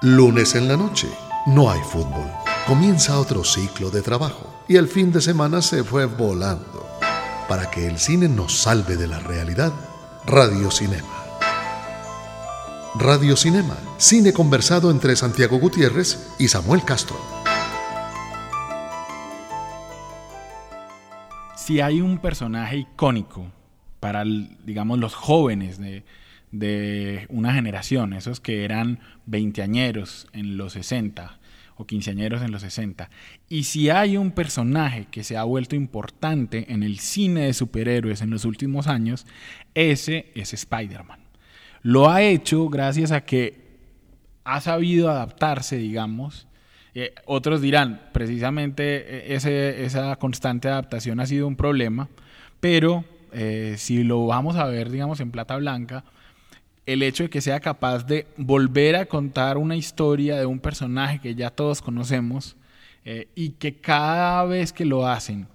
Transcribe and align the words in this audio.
Lunes 0.00 0.54
en 0.54 0.68
la 0.68 0.76
noche, 0.76 1.08
no 1.46 1.72
hay 1.72 1.80
fútbol. 1.80 2.30
Comienza 2.68 3.18
otro 3.18 3.42
ciclo 3.42 3.90
de 3.90 4.00
trabajo 4.00 4.46
y 4.68 4.76
el 4.76 4.86
fin 4.86 5.10
de 5.10 5.20
semana 5.20 5.60
se 5.60 5.82
fue 5.82 6.04
volando. 6.04 6.86
Para 7.48 7.68
que 7.68 7.88
el 7.88 7.98
cine 7.98 8.28
nos 8.28 8.56
salve 8.60 8.96
de 8.96 9.08
la 9.08 9.18
realidad, 9.18 9.72
Radio 10.24 10.70
Cinema. 10.70 11.08
Radio 12.94 13.36
Cinema, 13.36 13.76
cine 13.96 14.32
conversado 14.32 14.92
entre 14.92 15.16
Santiago 15.16 15.58
Gutiérrez 15.58 16.28
y 16.38 16.46
Samuel 16.46 16.84
Castro. 16.84 17.16
Si 21.56 21.80
hay 21.80 22.00
un 22.02 22.18
personaje 22.18 22.76
icónico 22.76 23.46
para, 23.98 24.22
digamos, 24.24 25.00
los 25.00 25.16
jóvenes 25.16 25.78
de, 25.78 26.04
de 26.52 27.26
una 27.28 27.52
generación, 27.52 28.12
esos 28.12 28.40
que 28.40 28.64
eran 28.64 29.00
veinteañeros 29.26 30.28
en 30.32 30.56
los 30.56 30.72
60 30.74 31.38
o 31.76 31.86
quinceañeros 31.86 32.42
en 32.42 32.50
los 32.50 32.62
60. 32.62 33.08
Y 33.48 33.64
si 33.64 33.88
hay 33.88 34.16
un 34.16 34.32
personaje 34.32 35.06
que 35.10 35.22
se 35.22 35.36
ha 35.36 35.44
vuelto 35.44 35.76
importante 35.76 36.72
en 36.72 36.82
el 36.82 36.98
cine 36.98 37.42
de 37.42 37.54
superhéroes 37.54 38.20
en 38.20 38.30
los 38.30 38.44
últimos 38.44 38.88
años, 38.88 39.26
ese 39.74 40.32
es 40.34 40.52
Spider-Man. 40.52 41.20
Lo 41.82 42.10
ha 42.10 42.22
hecho 42.22 42.68
gracias 42.68 43.12
a 43.12 43.24
que 43.24 43.68
ha 44.42 44.60
sabido 44.60 45.08
adaptarse, 45.08 45.76
digamos. 45.76 46.48
Eh, 46.94 47.14
otros 47.26 47.60
dirán, 47.60 48.08
precisamente 48.12 49.34
ese, 49.34 49.84
esa 49.84 50.16
constante 50.16 50.68
adaptación 50.68 51.20
ha 51.20 51.26
sido 51.26 51.46
un 51.46 51.54
problema, 51.54 52.08
pero 52.58 53.04
eh, 53.32 53.74
si 53.78 54.02
lo 54.02 54.26
vamos 54.26 54.56
a 54.56 54.66
ver, 54.66 54.90
digamos, 54.90 55.20
en 55.20 55.30
plata 55.30 55.56
blanca, 55.56 56.04
el 56.88 57.02
hecho 57.02 57.24
de 57.24 57.28
que 57.30 57.42
sea 57.42 57.60
capaz 57.60 58.06
de 58.06 58.26
volver 58.38 58.96
a 58.96 59.04
contar 59.04 59.58
una 59.58 59.76
historia 59.76 60.38
de 60.38 60.46
un 60.46 60.58
personaje 60.58 61.20
que 61.20 61.34
ya 61.34 61.50
todos 61.50 61.82
conocemos 61.82 62.56
eh, 63.04 63.28
y 63.34 63.50
que 63.50 63.76
cada 63.76 64.42
vez 64.46 64.72
que 64.72 64.86
lo 64.86 65.06
hacen 65.06 65.48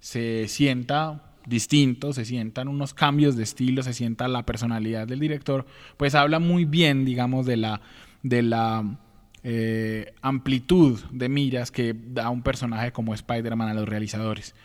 se 0.00 0.48
sienta 0.48 1.22
distinto, 1.46 2.12
se 2.12 2.24
sientan 2.24 2.66
unos 2.66 2.92
cambios 2.92 3.36
de 3.36 3.44
estilo, 3.44 3.84
se 3.84 3.92
sienta 3.92 4.26
la 4.26 4.44
personalidad 4.44 5.06
del 5.06 5.20
director, 5.20 5.64
pues 5.96 6.16
habla 6.16 6.40
muy 6.40 6.64
bien, 6.64 7.04
digamos, 7.04 7.46
de 7.46 7.56
la, 7.56 7.80
de 8.24 8.42
la 8.42 8.98
eh, 9.44 10.12
amplitud 10.22 10.98
de 11.12 11.28
miras 11.28 11.70
que 11.70 11.94
da 11.94 12.30
un 12.30 12.42
personaje 12.42 12.90
como 12.90 13.14
Spider-Man 13.14 13.68
a 13.68 13.74
los 13.74 13.88
realizadores. 13.88 14.56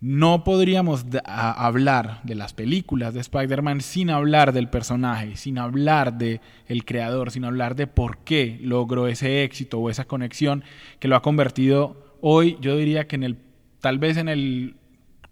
No 0.00 0.44
podríamos 0.44 1.04
hablar 1.26 2.20
de 2.22 2.34
las 2.34 2.54
películas 2.54 3.12
de 3.12 3.20
Spider-Man 3.20 3.82
sin 3.82 4.08
hablar 4.08 4.54
del 4.54 4.70
personaje, 4.70 5.36
sin 5.36 5.58
hablar 5.58 6.16
de 6.16 6.40
el 6.68 6.86
creador, 6.86 7.30
sin 7.30 7.44
hablar 7.44 7.76
de 7.76 7.86
por 7.86 8.18
qué 8.18 8.58
logró 8.62 9.08
ese 9.08 9.44
éxito 9.44 9.78
o 9.78 9.90
esa 9.90 10.06
conexión 10.06 10.64
que 11.00 11.08
lo 11.08 11.16
ha 11.16 11.22
convertido 11.22 12.16
hoy, 12.22 12.56
yo 12.62 12.76
diría 12.76 13.06
que 13.06 13.16
en 13.16 13.24
el 13.24 13.36
tal 13.80 13.98
vez 13.98 14.16
en 14.16 14.30
el 14.30 14.76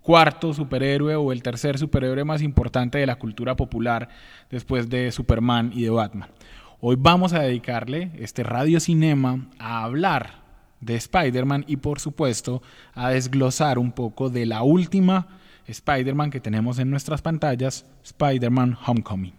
cuarto 0.03 0.53
superhéroe 0.53 1.17
o 1.17 1.33
el 1.33 1.43
tercer 1.43 1.79
superhéroe 1.79 2.25
más 2.25 2.43
importante 2.43 2.99
de 2.99 3.07
la 3.07 3.17
cultura 3.17 3.57
popular 3.57 4.11
después 4.51 4.91
de 4.91 5.13
Superman 5.13 5.71
y 5.75 5.83
de 5.83 5.91
Batman. 5.91 6.31
Hoy 6.81 6.97
vamos 6.99 7.33
a 7.33 7.41
dedicarle 7.41 8.11
este 8.19 8.43
radio 8.43 8.81
cinema 8.81 9.49
a 9.59 9.83
hablar 9.85 10.48
de 10.81 10.97
Spider-Man 10.97 11.65
y 11.67 11.77
por 11.77 12.01
supuesto 12.01 12.63
a 12.95 13.11
desglosar 13.11 13.79
un 13.79 13.93
poco 13.93 14.31
de 14.31 14.47
la 14.47 14.63
última 14.63 15.27
Spider-Man 15.67 16.31
que 16.31 16.41
tenemos 16.41 16.79
en 16.79 16.91
nuestras 16.91 17.23
pantallas, 17.23 17.85
Spider-Man 18.03 18.79
Homecoming. 18.87 19.35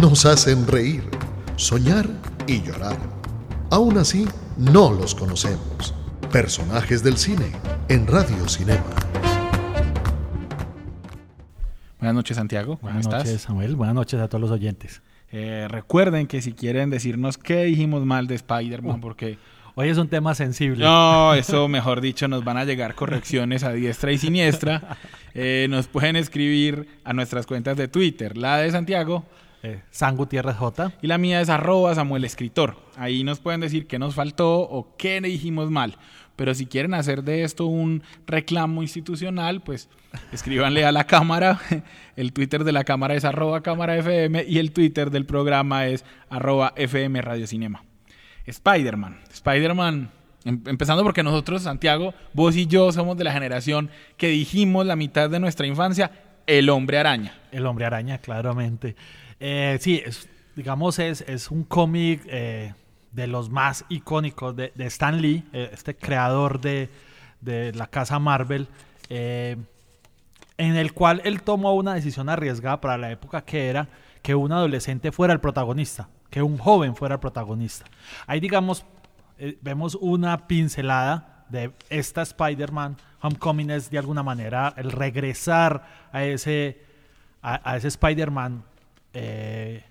Nos 0.00 0.26
hacen 0.26 0.66
reír, 0.66 1.04
soñar 1.56 2.08
y 2.46 2.62
llorar. 2.62 2.96
Aún 3.70 3.98
así, 3.98 4.26
no 4.56 4.92
los 4.92 5.14
conocemos. 5.14 5.94
Personajes 6.32 7.02
del 7.02 7.16
cine 7.16 7.52
en 7.88 8.06
Radio 8.06 8.48
Cinema. 8.48 8.84
Buenas 12.00 12.14
noches, 12.14 12.36
Santiago. 12.36 12.78
¿Cómo 12.78 12.92
Buenas 12.92 13.06
noches, 13.06 13.42
Samuel. 13.42 13.76
Buenas 13.76 13.94
noches 13.94 14.20
a 14.20 14.28
todos 14.28 14.40
los 14.40 14.50
oyentes. 14.50 15.02
Eh, 15.32 15.66
recuerden 15.68 16.26
que 16.26 16.42
si 16.42 16.52
quieren 16.52 16.90
decirnos 16.90 17.38
qué 17.38 17.64
dijimos 17.64 18.04
mal 18.04 18.26
de 18.26 18.34
Spider-Man, 18.36 18.96
uh. 18.96 19.00
porque 19.00 19.38
Hoy 19.74 19.88
es 19.88 19.98
un 19.98 20.08
tema 20.08 20.34
sensible. 20.34 20.84
No, 20.84 21.34
eso 21.34 21.68
mejor 21.68 22.00
dicho, 22.00 22.28
nos 22.28 22.44
van 22.44 22.56
a 22.56 22.64
llegar 22.64 22.94
correcciones 22.94 23.62
a 23.62 23.72
diestra 23.72 24.12
y 24.12 24.18
siniestra. 24.18 24.98
Eh, 25.32 25.68
nos 25.70 25.86
pueden 25.86 26.16
escribir 26.16 26.88
a 27.04 27.12
nuestras 27.12 27.46
cuentas 27.46 27.76
de 27.76 27.86
Twitter, 27.86 28.36
la 28.36 28.58
de 28.58 28.68
Santiago. 28.72 29.24
Eh, 29.62 29.80
San 29.92 30.16
Gutiérrez 30.16 30.56
J. 30.56 30.92
Y 31.02 31.06
la 31.06 31.18
mía 31.18 31.40
es 31.40 31.48
arroba 31.48 31.94
Samuel 31.94 32.24
Escritor. 32.24 32.76
Ahí 32.96 33.22
nos 33.22 33.38
pueden 33.38 33.60
decir 33.60 33.86
qué 33.86 34.00
nos 34.00 34.16
faltó 34.16 34.58
o 34.58 34.96
qué 34.96 35.20
dijimos 35.20 35.70
mal. 35.70 35.96
Pero 36.34 36.54
si 36.54 36.66
quieren 36.66 36.94
hacer 36.94 37.22
de 37.22 37.44
esto 37.44 37.66
un 37.66 38.02
reclamo 38.26 38.82
institucional, 38.82 39.60
pues 39.60 39.88
escríbanle 40.32 40.84
a 40.84 40.90
la 40.90 41.04
cámara. 41.04 41.60
El 42.16 42.32
Twitter 42.32 42.64
de 42.64 42.72
la 42.72 42.82
cámara 42.82 43.14
es 43.14 43.24
arroba 43.24 43.62
cámara 43.62 43.96
FM 43.98 44.44
y 44.48 44.58
el 44.58 44.72
Twitter 44.72 45.10
del 45.10 45.26
programa 45.26 45.86
es 45.86 46.04
arroba 46.28 46.72
FM 46.76 47.22
Radio 47.22 47.46
Cinema. 47.46 47.84
Spider-Man. 48.46 49.20
Spider-Man, 49.32 50.10
em, 50.44 50.62
empezando 50.66 51.02
porque 51.02 51.22
nosotros, 51.22 51.62
Santiago, 51.62 52.14
vos 52.32 52.56
y 52.56 52.66
yo 52.66 52.92
somos 52.92 53.16
de 53.16 53.24
la 53.24 53.32
generación 53.32 53.90
que 54.16 54.28
dijimos 54.28 54.86
la 54.86 54.96
mitad 54.96 55.30
de 55.30 55.40
nuestra 55.40 55.66
infancia, 55.66 56.10
el 56.46 56.68
hombre 56.68 56.98
araña. 56.98 57.34
El 57.52 57.66
hombre 57.66 57.84
araña, 57.84 58.18
claramente. 58.18 58.96
Eh, 59.38 59.78
sí, 59.80 60.02
digamos, 60.56 60.98
es, 60.98 61.22
es 61.22 61.50
un 61.50 61.64
cómic 61.64 62.22
eh, 62.26 62.74
de 63.12 63.26
los 63.26 63.50
más 63.50 63.84
icónicos 63.88 64.56
de, 64.56 64.72
Stan 64.78 65.20
Lee, 65.20 65.44
eh, 65.52 65.70
este 65.72 65.96
creador 65.96 66.60
de, 66.60 66.88
de, 67.40 67.72
la 67.72 67.86
casa 67.86 68.18
Marvel, 68.18 68.68
en 69.08 69.66
el 70.58 70.92
cual 70.92 71.20
él 71.24 71.42
tomó 71.42 71.74
una 71.74 71.94
decisión 71.94 72.28
arriesgada 72.28 72.80
para 72.80 72.98
la 72.98 73.10
época 73.10 73.42
que 73.42 73.68
era 73.68 73.88
que 74.22 74.34
un 74.34 74.52
adolescente 74.52 75.10
fuera 75.10 75.32
el 75.32 75.40
protagonista 75.40 76.08
que 76.30 76.42
un 76.42 76.58
joven 76.58 76.94
fuera 76.96 77.16
el 77.16 77.20
protagonista. 77.20 77.84
Ahí, 78.26 78.40
digamos, 78.40 78.84
eh, 79.38 79.58
vemos 79.60 79.96
una 80.00 80.46
pincelada 80.46 81.44
de 81.48 81.72
esta 81.90 82.22
Spider-Man. 82.22 82.96
Homecoming 83.20 83.70
es 83.70 83.90
de 83.90 83.98
alguna 83.98 84.22
manera 84.22 84.72
el 84.76 84.92
regresar 84.92 86.08
a 86.12 86.24
ese, 86.24 86.82
a, 87.42 87.76
ese 87.76 87.88
Spider-Man 87.88 88.62
eh, 89.12 89.84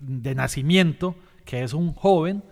de 0.00 0.34
nacimiento, 0.34 1.16
que 1.44 1.62
es 1.62 1.72
un 1.72 1.94
joven 1.94 2.42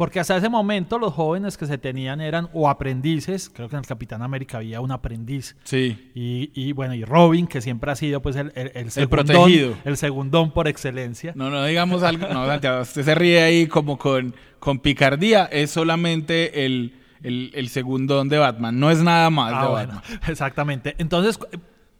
porque 0.00 0.18
hasta 0.18 0.34
ese 0.34 0.48
momento 0.48 0.98
los 0.98 1.12
jóvenes 1.12 1.58
que 1.58 1.66
se 1.66 1.76
tenían 1.76 2.22
eran 2.22 2.48
o 2.54 2.70
aprendices, 2.70 3.50
creo 3.50 3.68
que 3.68 3.76
en 3.76 3.80
el 3.80 3.86
Capitán 3.86 4.22
América 4.22 4.56
había 4.56 4.80
un 4.80 4.92
aprendiz. 4.92 5.56
Sí. 5.64 6.10
Y, 6.14 6.72
bueno, 6.72 6.94
y 6.94 7.04
Robin, 7.04 7.46
que 7.46 7.60
siempre 7.60 7.92
ha 7.92 7.96
sido 7.96 8.22
pues 8.22 8.34
el, 8.36 8.50
el, 8.54 8.72
el, 8.72 8.90
segundón, 8.90 9.26
protegido. 9.26 9.74
El 9.84 9.98
segundón 9.98 10.52
por 10.52 10.68
excelencia. 10.68 11.34
No, 11.36 11.50
no 11.50 11.62
digamos 11.66 12.02
algo, 12.02 12.28
no, 12.28 12.46
usted 12.80 13.02
se 13.04 13.14
ríe 13.14 13.42
ahí 13.42 13.66
como 13.66 13.98
con, 13.98 14.34
con 14.58 14.78
picardía, 14.78 15.44
es 15.44 15.70
solamente 15.70 16.64
el, 16.64 16.94
el, 17.22 17.68
segundón 17.68 18.30
de 18.30 18.38
Batman, 18.38 18.80
no 18.80 18.90
es 18.90 19.02
nada 19.02 19.28
más 19.28 19.52
ah, 19.54 19.66
de 19.66 19.68
Batman. 19.70 20.02
Exactamente. 20.28 20.94
Entonces, 20.96 21.38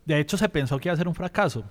de 0.06 0.20
hecho 0.20 0.38
se 0.38 0.48
pensó 0.48 0.78
que 0.78 0.88
iba 0.88 0.94
a 0.94 0.96
ser 0.96 1.06
un 1.06 1.14
fracaso. 1.14 1.64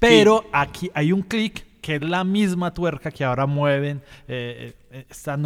Pero 0.00 0.46
aquí 0.52 0.90
hay 0.94 1.12
un 1.12 1.22
clic 1.22 1.64
que 1.90 1.96
es 1.96 2.08
la 2.08 2.22
misma 2.22 2.72
tuerca 2.72 3.10
que 3.10 3.24
ahora 3.24 3.46
mueven 3.46 4.00
eh, 4.28 4.74
eh, 4.92 5.06
esta 5.10 5.36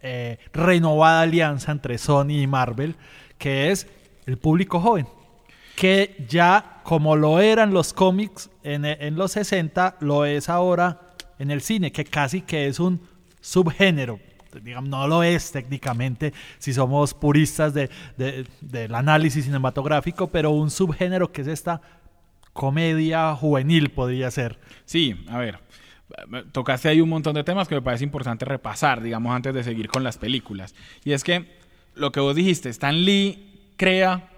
eh, 0.00 0.38
renovada 0.50 1.20
alianza 1.20 1.70
entre 1.70 1.98
Sony 1.98 2.40
y 2.40 2.46
Marvel, 2.46 2.96
que 3.36 3.70
es 3.70 3.86
el 4.24 4.38
público 4.38 4.80
joven, 4.80 5.06
que 5.76 6.24
ya 6.26 6.80
como 6.82 7.14
lo 7.14 7.40
eran 7.40 7.74
los 7.74 7.92
cómics 7.92 8.48
en, 8.62 9.16
los 9.16 9.32
60, 9.32 9.98
lo 10.00 10.24
es 10.24 10.48
ahora 10.48 11.10
en 11.38 11.50
el 11.50 11.60
cine, 11.60 11.92
que 11.92 12.06
casi 12.06 12.40
que 12.40 12.68
es 12.68 12.80
un 12.80 13.02
subgénero. 13.42 14.18
Digamos, 14.62 14.88
no 14.88 15.06
lo 15.06 15.22
es 15.22 15.52
técnicamente 15.52 16.32
si 16.58 16.72
somos 16.72 17.12
puristas 17.12 17.74
del 17.74 18.94
análisis 18.94 19.44
cinematográfico, 19.44 20.28
pero 20.28 20.52
un 20.52 20.70
subgénero 20.70 21.32
que 21.32 21.42
es 21.42 21.48
esta 21.48 21.82
comedia 22.54 23.34
juvenil 23.34 23.90
podría 23.90 24.30
ser. 24.30 24.58
Sí, 24.86 25.24
a 25.28 25.38
ver, 25.38 25.58
tocaste 26.52 26.88
ahí 26.88 27.00
un 27.00 27.08
montón 27.08 27.34
de 27.34 27.44
temas 27.44 27.68
que 27.68 27.74
me 27.74 27.82
parece 27.82 28.04
importante 28.04 28.44
repasar, 28.44 29.02
digamos, 29.02 29.34
antes 29.34 29.54
de 29.54 29.64
seguir 29.64 29.88
con 29.88 30.04
las 30.04 30.18
películas. 30.18 30.74
Y 31.04 31.12
es 31.12 31.24
que 31.24 31.46
lo 31.94 32.12
que 32.12 32.20
vos 32.20 32.34
dijiste, 32.34 32.68
Stan 32.68 33.04
Lee 33.04 33.72
crea, 33.76 34.28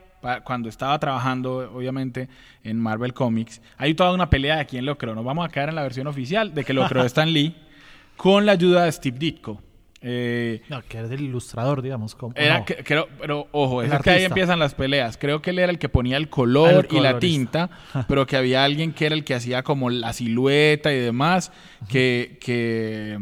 cuando 0.44 0.68
estaba 0.68 0.98
trabajando, 0.98 1.70
obviamente, 1.74 2.28
en 2.62 2.80
Marvel 2.80 3.12
Comics, 3.12 3.60
hay 3.76 3.94
toda 3.94 4.12
una 4.12 4.30
pelea 4.30 4.56
de 4.56 4.66
quién 4.66 4.86
lo 4.86 4.96
creó. 4.96 5.14
Nos 5.14 5.24
vamos 5.24 5.46
a 5.46 5.50
quedar 5.50 5.68
en 5.68 5.74
la 5.74 5.82
versión 5.82 6.06
oficial 6.06 6.54
de 6.54 6.64
que 6.64 6.72
lo 6.72 6.86
creó 6.88 7.04
Stan 7.06 7.30
Lee 7.30 7.54
con 8.16 8.46
la 8.46 8.52
ayuda 8.52 8.84
de 8.84 8.92
Steve 8.92 9.18
Ditko. 9.18 9.60
Eh, 10.06 10.60
no, 10.68 10.82
que 10.86 10.98
era 10.98 11.08
el 11.08 11.20
ilustrador, 11.22 11.80
digamos. 11.80 12.14
Como, 12.14 12.34
era 12.36 12.62
pero 13.20 13.48
ojo, 13.52 13.82
es 13.82 13.90
que 14.02 14.10
ahí 14.10 14.24
empiezan 14.24 14.58
las 14.58 14.74
peleas. 14.74 15.16
Creo 15.16 15.40
que 15.40 15.50
él 15.50 15.58
era 15.58 15.72
el 15.72 15.78
que 15.78 15.88
ponía 15.88 16.18
el 16.18 16.28
color 16.28 16.86
y 16.90 17.00
la 17.00 17.18
tinta, 17.18 17.70
pero 18.08 18.26
que 18.26 18.36
había 18.36 18.64
alguien 18.64 18.92
que 18.92 19.06
era 19.06 19.14
el 19.14 19.24
que 19.24 19.34
hacía 19.34 19.62
como 19.62 19.88
la 19.88 20.12
silueta 20.12 20.92
y 20.92 20.98
demás, 20.98 21.52
que, 21.88 22.38
que 22.40 23.18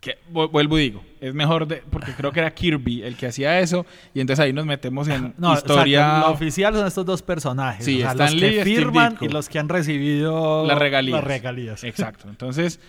que 0.00 0.18
vu- 0.30 0.50
vuelvo 0.50 0.78
y 0.78 0.82
digo, 0.82 1.02
es 1.18 1.32
mejor 1.32 1.66
de, 1.66 1.76
porque 1.88 2.12
creo 2.12 2.30
que 2.30 2.40
era 2.40 2.52
Kirby 2.52 3.02
el 3.04 3.16
que 3.16 3.26
hacía 3.28 3.58
eso 3.60 3.86
y 4.12 4.20
entonces 4.20 4.44
ahí 4.44 4.52
nos 4.52 4.66
metemos 4.66 5.08
en 5.08 5.32
No, 5.38 5.54
historia 5.54 6.00
exacto, 6.00 6.26
lo 6.28 6.34
oficial 6.34 6.74
son 6.74 6.86
estos 6.86 7.06
dos 7.06 7.22
personajes. 7.22 7.86
Sí, 7.86 8.02
o 8.02 8.10
sea, 8.10 8.14
los 8.14 8.34
Lee 8.34 8.56
que 8.56 8.64
firman 8.64 9.16
y 9.22 9.28
los 9.28 9.48
que 9.48 9.58
han 9.58 9.70
recibido 9.70 10.66
las 10.66 10.76
regalías. 10.78 11.14
las 11.16 11.24
regalías. 11.24 11.84
Exacto. 11.84 12.28
Entonces, 12.28 12.80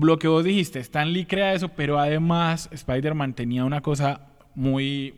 lo 0.00 0.18
que 0.18 0.28
vos 0.28 0.42
dijiste, 0.44 0.78
Stan 0.80 1.12
Lee 1.12 1.26
crea 1.26 1.52
eso, 1.52 1.68
pero 1.68 1.98
además 1.98 2.68
Spider-Man 2.72 3.34
tenía 3.34 3.64
una 3.64 3.80
cosa 3.82 4.20
muy, 4.54 5.14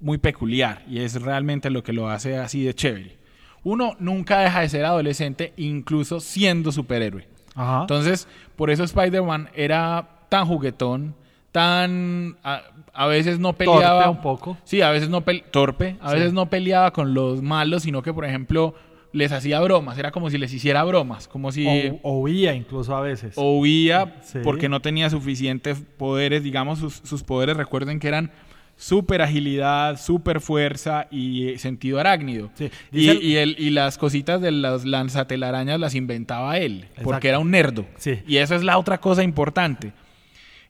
muy 0.00 0.18
peculiar 0.18 0.82
y 0.88 0.98
es 1.00 1.20
realmente 1.22 1.70
lo 1.70 1.82
que 1.82 1.92
lo 1.92 2.08
hace 2.08 2.36
así 2.36 2.64
de 2.64 2.74
chévere. 2.74 3.18
Uno 3.64 3.94
nunca 4.00 4.40
deja 4.40 4.60
de 4.60 4.68
ser 4.68 4.84
adolescente, 4.84 5.52
incluso 5.56 6.18
siendo 6.18 6.72
superhéroe. 6.72 7.28
Ajá. 7.54 7.82
Entonces, 7.82 8.26
por 8.56 8.70
eso 8.70 8.82
Spider-Man 8.82 9.50
era 9.54 10.08
tan 10.28 10.46
juguetón, 10.46 11.14
tan... 11.52 12.38
A, 12.42 12.62
a 12.92 13.06
veces 13.06 13.38
no 13.38 13.52
peleaba... 13.52 14.04
Torpe 14.04 14.08
un 14.16 14.22
poco. 14.22 14.58
Sí, 14.64 14.82
a 14.82 14.90
veces 14.90 15.08
no 15.10 15.22
torpe, 15.52 15.96
a 16.00 16.08
Sí. 16.10 16.16
veces 16.16 16.32
no 16.32 16.46
peleaba 16.46 16.92
con 16.92 17.14
los 17.14 17.40
malos, 17.42 17.84
sino 17.84 18.02
que, 18.02 18.12
por 18.12 18.24
ejemplo, 18.24 18.74
les 19.12 19.30
hacía 19.32 19.60
bromas. 19.60 19.98
Era 19.98 20.10
como 20.10 20.30
si 20.30 20.38
les 20.38 20.52
hiciera 20.52 20.82
bromas, 20.84 21.28
como 21.28 21.52
si... 21.52 21.66
O, 21.66 21.98
o 22.02 22.18
huía 22.20 22.54
incluso 22.54 22.96
a 22.96 23.00
veces. 23.00 23.34
o 23.36 23.58
huía 23.58 24.16
Sí. 24.22 24.38
porque 24.42 24.68
no 24.68 24.80
tenía 24.80 25.10
suficientes 25.10 25.78
poderes, 25.98 26.42
digamos, 26.42 26.78
sus, 26.78 26.94
sus 27.04 27.22
poderes, 27.22 27.56
recuerden 27.56 28.00
que 28.00 28.08
eran 28.08 28.30
super 28.74 29.20
agilidad, 29.22 30.00
super 30.00 30.40
fuerza 30.40 31.06
y 31.10 31.48
eh, 31.50 31.58
sentido 31.58 32.00
arácnido. 32.00 32.50
Sí. 32.54 32.70
Y, 32.90 33.08
el- 33.10 33.22
y 33.22 33.36
el- 33.36 33.56
y 33.58 33.70
las 33.70 33.98
cositas 33.98 34.40
de 34.40 34.50
las 34.50 34.84
lanzatelarañas 34.86 35.78
las 35.78 35.94
inventaba 35.94 36.56
él, 36.58 36.84
Exacto. 36.84 37.02
porque 37.04 37.28
era 37.28 37.38
un 37.38 37.50
nerdo. 37.50 37.84
Sí. 37.96 38.20
Y 38.26 38.38
eso 38.38 38.54
es 38.54 38.64
la 38.64 38.78
otra 38.78 38.98
cosa 38.98 39.22
importante. 39.22 39.92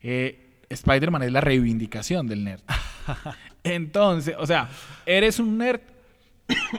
Eh, 0.02 0.38
Spider-Man 0.68 1.22
es 1.22 1.32
la 1.32 1.40
reivindicación 1.40 2.26
del 2.26 2.44
nerd. 2.44 2.60
Entonces, 3.64 4.34
o 4.38 4.46
sea, 4.46 4.68
eres 5.06 5.38
un 5.38 5.58
nerd. 5.58 5.80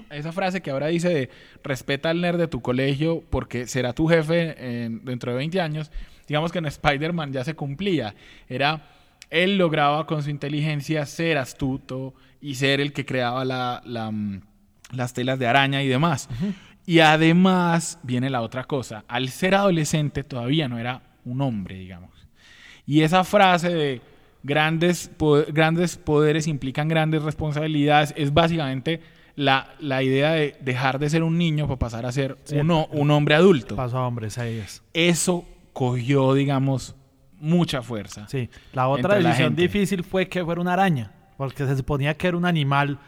Esa 0.09 0.31
frase 0.31 0.61
que 0.61 0.71
ahora 0.71 0.87
dice 0.87 1.09
de 1.09 1.29
respeta 1.63 2.09
al 2.09 2.21
nerd 2.21 2.37
de 2.37 2.47
tu 2.47 2.61
colegio 2.61 3.23
porque 3.29 3.67
será 3.67 3.93
tu 3.93 4.07
jefe 4.07 4.55
en- 4.83 5.03
dentro 5.05 5.31
de 5.31 5.37
20 5.37 5.61
años, 5.61 5.91
digamos 6.27 6.51
que 6.51 6.59
en 6.59 6.65
Spider-Man 6.65 7.31
ya 7.33 7.43
se 7.43 7.53
cumplía. 7.55 8.15
Era, 8.47 8.89
él 9.29 9.57
lograba 9.57 10.05
con 10.05 10.23
su 10.23 10.29
inteligencia 10.29 11.05
ser 11.05 11.37
astuto 11.37 12.13
y 12.41 12.55
ser 12.55 12.79
el 12.81 12.93
que 12.93 13.05
creaba 13.05 13.45
la- 13.45 13.81
la, 13.85 14.11
mm, 14.11 14.41
las 14.91 15.13
telas 15.13 15.39
de 15.39 15.47
araña 15.47 15.81
y 15.83 15.87
demás. 15.87 16.29
Y 16.85 16.99
además 16.99 17.99
viene 18.03 18.29
la 18.29 18.41
otra 18.41 18.65
cosa, 18.65 19.05
al 19.07 19.29
ser 19.29 19.55
adolescente 19.55 20.23
todavía 20.23 20.67
no 20.67 20.77
era 20.77 21.01
un 21.25 21.41
hombre, 21.41 21.75
digamos. 21.79 22.11
Y 22.85 23.01
esa 23.01 23.23
frase 23.23 23.69
de 23.69 24.01
grandes, 24.43 25.07
po- 25.15 25.45
grandes 25.47 25.95
poderes 25.95 26.47
implican 26.47 26.89
grandes 26.89 27.23
responsabilidades 27.23 28.13
es 28.17 28.33
básicamente 28.33 28.99
la, 29.35 29.73
la 29.79 30.03
idea 30.03 30.31
de 30.31 30.55
dejar 30.61 30.99
de 30.99 31.09
ser 31.09 31.23
un 31.23 31.37
niño 31.37 31.65
para 31.67 31.79
pasar 31.79 32.05
a 32.05 32.11
ser 32.11 32.37
Sí. 32.43 32.57
uno, 32.57 32.87
un 32.91 33.09
hombre 33.11 33.35
adulto. 33.35 33.75
Paso 33.75 33.97
a 33.97 34.07
hombres, 34.07 34.37
ahí 34.37 34.57
es. 34.57 34.83
Eso 34.93 35.45
cogió, 35.73 36.33
digamos, 36.33 36.95
mucha 37.39 37.81
fuerza. 37.81 38.27
Sí. 38.27 38.49
La 38.73 38.87
otra 38.87 39.19
la 39.19 39.29
decisión 39.29 39.55
difícil 39.55 40.03
fue 40.03 40.27
que 40.29 40.43
fuera 40.45 40.61
una 40.61 40.73
araña, 40.73 41.11
porque 41.37 41.65
se 41.65 41.75
suponía 41.75 42.13
que 42.15 42.27
era 42.27 42.37
un 42.37 42.45
animal 42.45 42.99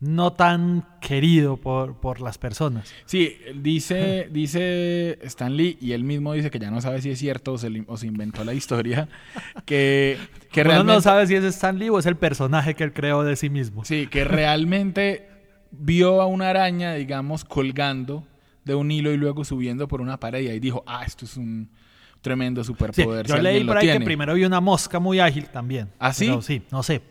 no 0.00 0.32
tan 0.34 0.84
querido 1.00 1.56
por, 1.56 1.98
por 1.98 2.20
las 2.20 2.36
personas. 2.36 2.92
Sí, 3.06 3.36
dice, 3.54 4.28
dice 4.32 5.18
Stan 5.22 5.56
Lee, 5.56 5.78
y 5.80 5.92
él 5.92 6.04
mismo 6.04 6.34
dice 6.34 6.50
que 6.50 6.58
ya 6.58 6.70
no 6.70 6.80
sabe 6.82 7.00
si 7.00 7.10
es 7.10 7.18
cierto 7.18 7.52
o 7.52 7.58
se, 7.58 7.70
le- 7.70 7.84
o 7.86 7.96
se 7.96 8.06
inventó 8.08 8.44
la 8.44 8.52
historia, 8.52 9.08
que, 9.64 10.18
que 10.52 10.60
Uno 10.60 10.70
realmente... 10.70 10.92
no 10.94 11.00
sabe 11.00 11.26
si 11.26 11.36
es 11.36 11.44
Stan 11.44 11.78
Lee 11.78 11.88
o 11.88 11.98
es 11.98 12.06
el 12.06 12.16
personaje 12.16 12.74
que 12.74 12.84
él 12.84 12.92
creó 12.92 13.22
de 13.22 13.36
sí 13.36 13.48
mismo. 13.48 13.84
Sí, 13.84 14.06
que 14.08 14.24
realmente 14.24 15.28
vio 15.78 16.20
a 16.22 16.26
una 16.26 16.50
araña, 16.50 16.94
digamos, 16.94 17.44
colgando 17.44 18.26
de 18.64 18.74
un 18.74 18.90
hilo 18.90 19.12
y 19.12 19.16
luego 19.16 19.44
subiendo 19.44 19.86
por 19.88 20.00
una 20.00 20.18
pared 20.18 20.40
y 20.42 20.48
ahí 20.48 20.60
dijo, 20.60 20.82
ah, 20.86 21.04
esto 21.06 21.24
es 21.24 21.36
un 21.36 21.68
tremendo 22.22 22.62
Sí, 22.62 22.68
superpoder. 22.68 23.26
yo 23.26 23.36
si 23.36 23.42
leí 23.42 23.64
por 23.64 23.76
ahí 23.76 23.86
que 23.86 23.92
tiene". 23.92 24.04
primero 24.06 24.34
vi 24.34 24.44
una 24.44 24.60
mosca 24.60 24.98
muy 24.98 25.20
ágil 25.20 25.46
también. 25.48 25.90
¿Ah, 25.98 26.12
sí? 26.12 26.26
Pero 26.26 26.40
sí, 26.42 26.62
no 26.70 26.82
sé. 26.82 27.02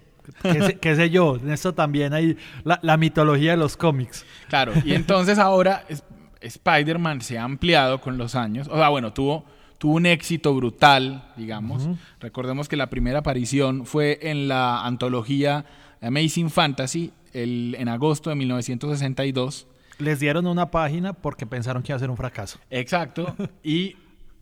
¿Qué, 0.41 0.61
sé, 0.61 0.79
qué 0.79 0.95
sé 0.95 1.09
yo? 1.09 1.35
En 1.35 1.51
esto 1.51 1.73
también 1.73 2.13
hay 2.13 2.37
la, 2.63 2.79
la 2.81 2.95
mitología 2.97 3.51
de 3.51 3.57
los 3.57 3.75
cómics. 3.77 4.25
Claro, 4.47 4.71
y 4.85 4.93
entonces 4.93 5.37
ahora 5.37 5.85
Spider-Man 6.41 7.21
se 7.21 7.37
ha 7.37 7.43
ampliado 7.43 8.01
con 8.01 8.17
los 8.17 8.35
años. 8.35 8.67
O 8.71 8.75
sea, 8.77 8.89
bueno, 8.89 9.13
tuvo, 9.13 9.45
tuvo 9.77 9.95
un 9.95 10.05
éxito 10.05 10.53
brutal, 10.55 11.23
digamos. 11.37 11.87
Recordemos 12.19 12.67
que 12.69 12.75
la 12.77 12.89
primera 12.89 13.19
aparición 13.19 13.85
fue 13.85 14.19
en 14.23 14.47
la 14.47 14.85
antología 14.85 15.65
Amazing 16.01 16.49
Fantasy 16.49 17.11
el, 17.33 17.75
en 17.79 17.87
agosto 17.89 18.29
de 18.29 18.35
1962. 18.37 19.67
Les 19.99 20.19
dieron 20.19 20.47
una 20.47 20.71
página 20.71 21.13
porque 21.13 21.45
pensaron 21.45 21.83
que 21.83 21.91
iba 21.91 21.97
a 21.97 21.99
ser 21.99 22.09
un 22.09 22.17
fracaso. 22.17 22.59
Exacto. 22.69 23.35
y 23.63 23.95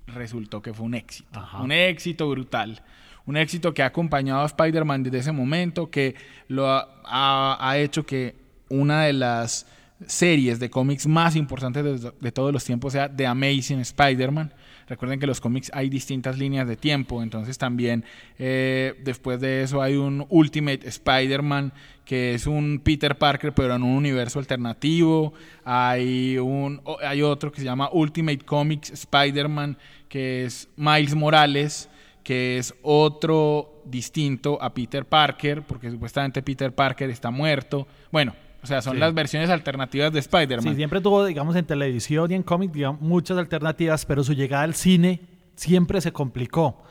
resultó 0.07 0.61
que 0.61 0.73
fue 0.73 0.85
un 0.85 0.95
éxito. 0.95 1.27
Ajá. 1.39 1.61
Un 1.61 1.71
éxito 1.71 2.29
brutal. 2.29 2.81
Un 3.25 3.37
éxito 3.37 3.73
que 3.73 3.83
ha 3.83 3.87
acompañado 3.87 4.41
a 4.41 4.45
Spider-Man 4.45 5.03
desde 5.03 5.19
ese 5.19 5.31
momento, 5.31 5.89
que 5.89 6.15
lo 6.47 6.67
ha, 6.69 6.87
ha- 7.05 7.57
ha 7.69 7.77
hecho 7.77 8.05
que 8.05 8.35
una 8.69 9.03
de 9.03 9.13
las 9.13 9.67
series 10.07 10.59
de 10.59 10.69
cómics 10.71 11.05
más 11.05 11.35
importantes 11.35 12.01
de, 12.01 12.11
de 12.19 12.31
todos 12.31 12.51
los 12.51 12.63
tiempos 12.65 12.93
sea 12.93 13.15
The 13.15 13.27
Amazing 13.27 13.81
Spider-Man. 13.81 14.51
Recuerden 14.87 15.19
que 15.19 15.27
los 15.27 15.39
cómics 15.39 15.69
hay 15.73 15.89
distintas 15.89 16.37
líneas 16.39 16.67
de 16.67 16.75
tiempo, 16.75 17.21
entonces 17.21 17.57
también 17.59 18.03
eh, 18.39 18.95
después 19.03 19.39
de 19.39 19.61
eso 19.61 19.81
hay 19.81 19.95
un 19.95 20.25
Ultimate 20.29 20.87
Spider-Man 20.87 21.71
que 22.11 22.33
es 22.33 22.45
un 22.45 22.81
Peter 22.83 23.17
Parker 23.17 23.53
pero 23.53 23.73
en 23.73 23.83
un 23.83 23.95
universo 23.95 24.37
alternativo. 24.37 25.31
Hay, 25.63 26.37
un, 26.37 26.81
hay 27.01 27.21
otro 27.21 27.53
que 27.53 27.59
se 27.61 27.63
llama 27.63 27.89
Ultimate 27.93 28.39
Comics 28.39 28.89
Spider-Man 28.91 29.77
que 30.09 30.43
es 30.43 30.67
Miles 30.75 31.15
Morales 31.15 31.89
que 32.21 32.57
es 32.57 32.73
otro 32.81 33.81
distinto 33.85 34.61
a 34.61 34.73
Peter 34.73 35.05
Parker 35.05 35.61
porque 35.61 35.89
supuestamente 35.89 36.41
Peter 36.41 36.75
Parker 36.75 37.09
está 37.09 37.31
muerto. 37.31 37.87
Bueno, 38.11 38.35
o 38.61 38.67
sea, 38.67 38.81
son 38.81 38.95
Sí. 38.95 38.99
las 38.99 39.13
versiones 39.13 39.49
alternativas 39.49 40.11
de 40.11 40.19
Spider-Man. 40.19 40.73
Sí, 40.73 40.75
siempre 40.75 40.99
tuvo, 40.99 41.25
digamos, 41.25 41.55
en 41.55 41.63
televisión 41.65 42.29
y 42.29 42.35
en 42.35 42.43
cómics, 42.43 42.73
digamos, 42.73 42.99
muchas 42.99 43.37
alternativas, 43.37 44.05
pero 44.05 44.21
su 44.25 44.33
llegada 44.33 44.63
al 44.63 44.73
cine 44.75 45.21
siempre 45.55 46.01
se 46.01 46.11
complicó. 46.11 46.83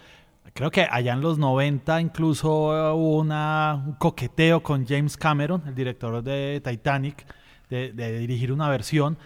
Creo 0.54 0.70
que 0.70 0.86
allá 0.90 1.12
en 1.12 1.20
los 1.20 1.38
90 1.38 2.00
incluso 2.00 2.74
eh, 2.76 2.92
hubo 2.92 3.18
una, 3.18 3.82
un 3.86 3.92
coqueteo 3.94 4.62
con 4.62 4.86
James 4.86 5.16
Cameron, 5.16 5.62
el 5.66 5.74
director 5.74 6.22
de 6.22 6.60
Titanic, 6.64 7.24
de, 7.68 7.92
de 7.92 8.18
dirigir 8.18 8.52
una 8.52 8.68
versión. 8.68 9.16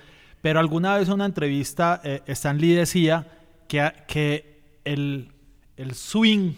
Pero 0.43 0.61
alguna 0.61 0.97
vez 0.99 1.09
en 1.09 1.14
una 1.14 1.25
entrevista, 1.26 2.00
eh, 2.04 2.21
Stan 2.26 2.59
Lee 2.59 2.75
decía 2.75 3.26
que, 3.66 3.90
que 4.07 4.81
el, 4.85 5.33
el 5.76 5.95
swing 5.95 6.52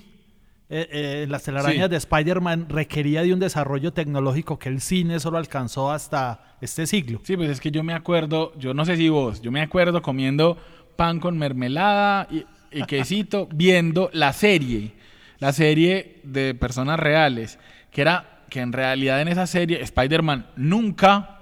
eh, 0.69 0.89
eh, 0.91 1.27
las 1.29 1.45
telarañas 1.45 1.85
Sí. 1.85 1.91
de 1.91 1.97
Spider-Man 1.97 2.67
requería 2.69 3.23
de 3.23 3.33
un 3.33 3.39
desarrollo 3.39 3.93
tecnológico 3.93 4.59
que 4.59 4.69
el 4.69 4.81
cine 4.81 5.21
solo 5.21 5.39
alcanzó 5.39 5.93
hasta 5.93 6.57
este 6.61 6.89
siglo. 6.89 7.21
Sí, 7.23 7.37
pues 7.37 7.51
es 7.51 7.61
que 7.61 7.71
yo 7.71 7.85
me 7.85 7.93
acuerdo, 7.95 8.53
yo 8.59 8.75
no 8.75 8.85
sé 8.85 8.97
si 8.97 9.09
vos, 9.09 9.41
yo 9.41 9.53
me 9.53 9.63
acuerdo 9.63 10.03
comiendo 10.03 10.59
pan 10.97 11.21
con 11.21 11.39
mermelada 11.39 12.27
y, 12.33 12.45
y 12.77 12.85
quesito, 12.85 13.49
viendo 13.53 14.11
la 14.13 14.33
serie, 14.33 14.93
la 15.39 15.53
serie 15.53 16.21
de 16.23 16.55
personas 16.55 16.99
reales, 17.01 17.59
que 17.91 18.03
era 18.03 18.43
que 18.51 18.61
en 18.61 18.73
realidad 18.73 19.21
en 19.21 19.29
esa 19.29 19.47
serie 19.47 19.83
Spider-Man 19.83 20.47
nunca, 20.57 21.41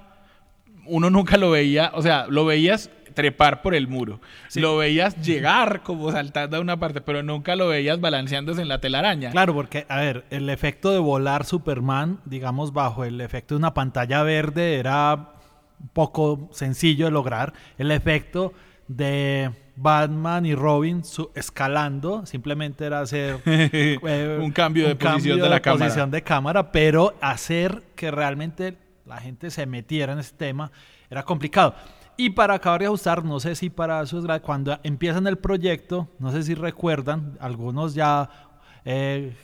uno 0.87 1.11
nunca 1.11 1.37
lo 1.37 1.50
veía, 1.50 1.91
o 1.95 2.03
sea, 2.03 2.26
lo 2.29 2.45
veías 2.45 2.91
trepar 3.14 3.62
por 3.62 3.75
el 3.75 3.87
muro, 3.87 4.21
lo 4.57 4.76
veías 4.76 5.21
llegar 5.23 5.83
como 5.83 6.11
saltando 6.11 6.57
a 6.57 6.61
una 6.61 6.79
parte, 6.79 7.00
pero 7.00 7.23
nunca 7.23 7.55
lo 7.57 7.69
veías 7.69 8.00
balanceándose 8.00 8.62
en 8.62 8.69
la 8.69 8.81
telaraña. 8.81 9.31
Claro, 9.31 9.55
porque, 9.55 9.87
a 9.88 9.99
ver, 9.99 10.25
el 10.31 10.50
efecto 10.50 10.91
de 10.91 10.99
volar 10.99 11.45
Superman, 11.45 12.21
digamos, 12.25 12.73
bajo 12.73 13.05
el 13.05 13.21
efecto 13.21 13.55
de 13.55 13.59
una 13.59 13.75
pantalla 13.75 14.23
verde 14.23 14.76
era 14.76 15.35
un 15.81 15.88
poco 15.88 16.49
sencillo 16.53 17.05
de 17.05 17.12
lograr. 17.12 17.53
El 17.79 17.91
efecto 17.93 18.53
de 18.88 19.50
Batman 19.76 20.47
y 20.47 20.54
Robin 20.54 21.02
su- 21.04 21.31
escalando 21.35 22.25
simplemente 22.26 22.85
era 22.87 23.00
hacer 23.00 23.40
eh, 23.47 24.38
Un 24.40 24.52
cambio 24.52 24.87
de 24.88 24.95
posición 24.97 25.40
de 25.40 25.49
la 25.49 25.61
cámara. 25.61 25.85
posición 25.87 26.11
de 26.11 26.23
cámara, 26.23 26.71
pero 26.73 27.14
hacer 27.21 27.83
que 27.97 28.11
realmente 28.11 28.76
la 29.07 29.19
gente 29.19 29.50
se 29.50 29.66
metiera 29.66 30.12
en 30.12 30.19
ese 30.21 30.35
tema 30.35 30.71
era 31.11 31.23
complicado. 31.25 31.75
Y 32.16 32.31
para 32.31 32.54
acabar 32.54 32.81
de 32.81 32.87
ajustar, 32.87 33.25
no 33.25 33.40
sé 33.40 33.57
si 33.57 33.71
para 33.71 34.07
sus 34.07 34.25
cuando 34.40 34.78
empiezan 34.85 35.26
el 35.26 35.37
proyecto, 35.37 36.09
no 36.21 36.31
sé 36.31 36.45
si 36.45 36.54
recuerdan, 36.54 37.37
algunos 37.40 37.95
ya 37.95 38.31
eh, 38.85 39.35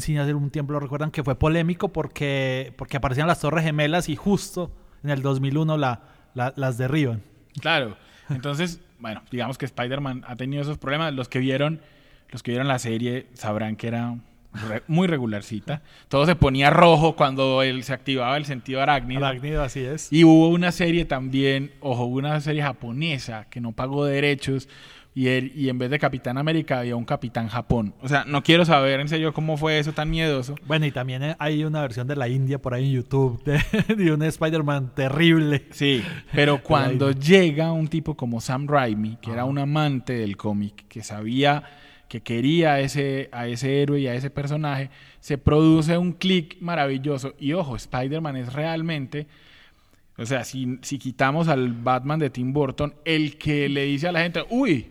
cine 0.00 0.20
hace 0.20 0.34
un 0.34 0.50
tiempo 0.50 0.72
lo 0.74 0.80
recuerdan 0.80 1.10
que 1.10 1.22
fue 1.24 1.36
polémico 1.38 1.88
porque, 1.88 2.74
porque 2.76 2.98
aparecían 2.98 3.26
las 3.26 3.40
Torres 3.40 3.64
Gemelas 3.64 4.08
y 4.10 4.16
justo 4.16 4.70
en 5.02 5.08
el 5.10 5.22
2001 5.22 5.78
la, 5.78 6.02
la- 6.34 6.52
las 6.56 6.76
derriban. 6.76 7.22
Claro. 7.60 7.96
Entonces, 8.28 8.80
bueno, 8.98 9.22
digamos 9.30 9.58
que 9.58 9.64
Spider-Man 9.66 10.24
ha 10.26 10.36
tenido 10.36 10.62
esos 10.62 10.78
problemas. 10.78 11.12
Los 11.14 11.28
que 11.28 11.38
vieron 11.38 11.80
los 12.30 12.42
que 12.42 12.50
vieron 12.50 12.68
la 12.68 12.78
serie 12.78 13.26
sabrán 13.32 13.76
que 13.76 13.88
era 13.88 14.14
re- 14.52 14.82
muy 14.86 15.06
regularcita. 15.06 15.82
Todo 16.08 16.26
se 16.26 16.36
ponía 16.36 16.68
rojo 16.68 17.16
cuando 17.16 17.62
él 17.62 17.82
se 17.84 17.94
activaba 17.94 18.36
el 18.36 18.44
sentido 18.44 18.82
arácnido. 18.82 19.24
Arácnido, 19.24 19.62
así 19.62 19.80
es. 19.80 20.12
Y 20.12 20.24
hubo 20.24 20.48
una 20.48 20.70
serie 20.72 21.06
también, 21.06 21.72
ojo, 21.80 22.04
una 22.04 22.38
serie 22.40 22.62
japonesa 22.62 23.46
que 23.48 23.60
no 23.62 23.72
pagó 23.72 24.04
derechos 24.04 24.68
y, 25.18 25.26
él- 25.28 25.52
y 25.56 25.68
en 25.68 25.78
vez 25.78 25.90
de 25.90 25.98
Capitán 25.98 26.38
América 26.38 26.78
había 26.78 26.94
un 26.94 27.04
Capitán 27.04 27.48
Japón. 27.48 27.92
O 28.00 28.08
sea, 28.08 28.24
no 28.24 28.42
quiero 28.44 28.64
saber 28.64 29.00
en 29.00 29.08
serio 29.08 29.32
cómo 29.32 29.56
fue 29.56 29.78
eso 29.80 29.92
tan 29.92 30.10
miedoso. 30.10 30.54
Bueno, 30.66 30.86
y 30.86 30.92
también 30.92 31.22
eh, 31.24 31.36
hay 31.40 31.64
una 31.64 31.80
versión 31.82 32.06
de 32.06 32.14
la 32.14 32.28
India 32.28 32.58
por 32.60 32.72
ahí 32.74 32.86
en 32.86 32.92
YouTube 32.92 33.42
de, 33.44 33.94
de 33.96 34.12
un 34.12 34.22
Spider-Man 34.22 34.92
terrible. 34.94 35.64
Sí, 35.70 36.04
pero 36.32 36.62
cuando 36.62 37.10
llega 37.10 37.72
un 37.72 37.88
tipo 37.88 38.16
como 38.16 38.40
Sam 38.40 38.68
Raimi, 38.68 39.16
que 39.20 39.32
era 39.32 39.44
un 39.44 39.58
amante 39.58 40.12
del 40.12 40.36
cómic, 40.36 40.86
que 40.88 41.02
sabía 41.02 41.64
que 42.08 42.20
quería 42.22 42.74
a 42.74 42.80
ese, 42.80 43.28
a 43.32 43.48
ese 43.48 43.82
héroe 43.82 44.00
y 44.00 44.06
a 44.06 44.14
ese 44.14 44.30
personaje, 44.30 44.88
se 45.20 45.36
produce 45.36 45.98
un 45.98 46.12
clic 46.12 46.56
maravilloso. 46.60 47.34
Y 47.40 47.52
ojo, 47.54 47.74
Spider-Man 47.76 48.36
es 48.36 48.52
realmente, 48.52 49.26
o 50.16 50.24
sea, 50.24 50.44
si, 50.44 50.78
si 50.82 50.98
quitamos 50.98 51.48
al 51.48 51.72
Batman 51.72 52.18
de 52.18 52.30
Tim 52.30 52.52
Burton, 52.52 52.94
el 53.04 53.36
que 53.36 53.68
le 53.68 53.84
dice 53.84 54.08
a 54.08 54.12
la 54.12 54.20
gente, 54.22 54.42
uy, 54.48 54.86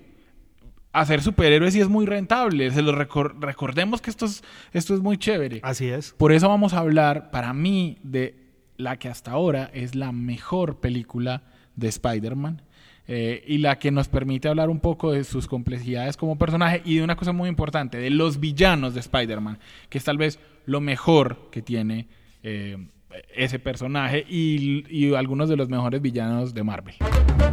hacer 0.94 1.22
superhéroes 1.22 1.74
sí 1.74 1.82
es 1.82 1.90
muy 1.90 2.06
rentable, 2.06 2.72
se 2.72 2.82
lo 2.82 2.94
recor- 2.94 3.40
recordemos 3.40 4.02
que 4.02 4.10
esto 4.10 4.26
es, 4.26 4.44
esto 4.74 4.94
es 4.94 5.02
muy 5.02 5.18
chévere. 5.18 5.60
Así 5.64 5.88
es. 5.88 6.14
Por 6.14 6.32
eso 6.32 6.50
vamos 6.50 6.74
a 6.74 6.80
hablar, 6.80 7.30
para 7.32 7.54
mí, 7.54 7.98
de 8.04 8.36
la 8.78 8.98
que 8.98 9.10
hasta 9.10 9.32
ahora 9.32 9.70
es 9.74 9.96
la 9.96 10.12
mejor 10.12 10.80
película 10.80 11.44
de 11.76 11.88
Spider-Man 11.88 12.62
eh, 13.08 13.44
y 13.48 13.60
la 13.60 13.80
que 13.80 13.92
nos 13.92 14.08
permite 14.08 14.48
hablar 14.50 14.70
un 14.70 14.80
poco 14.80 15.12
de 15.12 15.24
sus 15.24 15.48
complejidades 15.48 16.18
como 16.18 16.38
personaje 16.38 16.82
y 16.84 16.98
de 16.98 17.04
una 17.04 17.16
cosa 17.16 17.32
muy 17.32 17.50
importante, 17.50 17.98
de 17.98 18.10
los 18.10 18.40
villanos 18.40 18.94
de 18.94 19.00
Spider-Man, 19.00 19.60
que 19.90 19.98
es 19.98 20.04
tal 20.04 20.18
vez 20.18 20.40
lo 20.66 20.82
mejor 20.82 21.50
que 21.52 21.62
tiene 21.62 22.08
eh, 22.44 22.88
ese 23.36 23.60
personaje 23.60 24.26
y, 24.28 24.84
y 24.90 25.14
algunos 25.16 25.50
de 25.50 25.56
los 25.58 25.70
mejores 25.70 26.02
villanos 26.02 26.54
de 26.54 26.64
Marvel. 26.64 26.96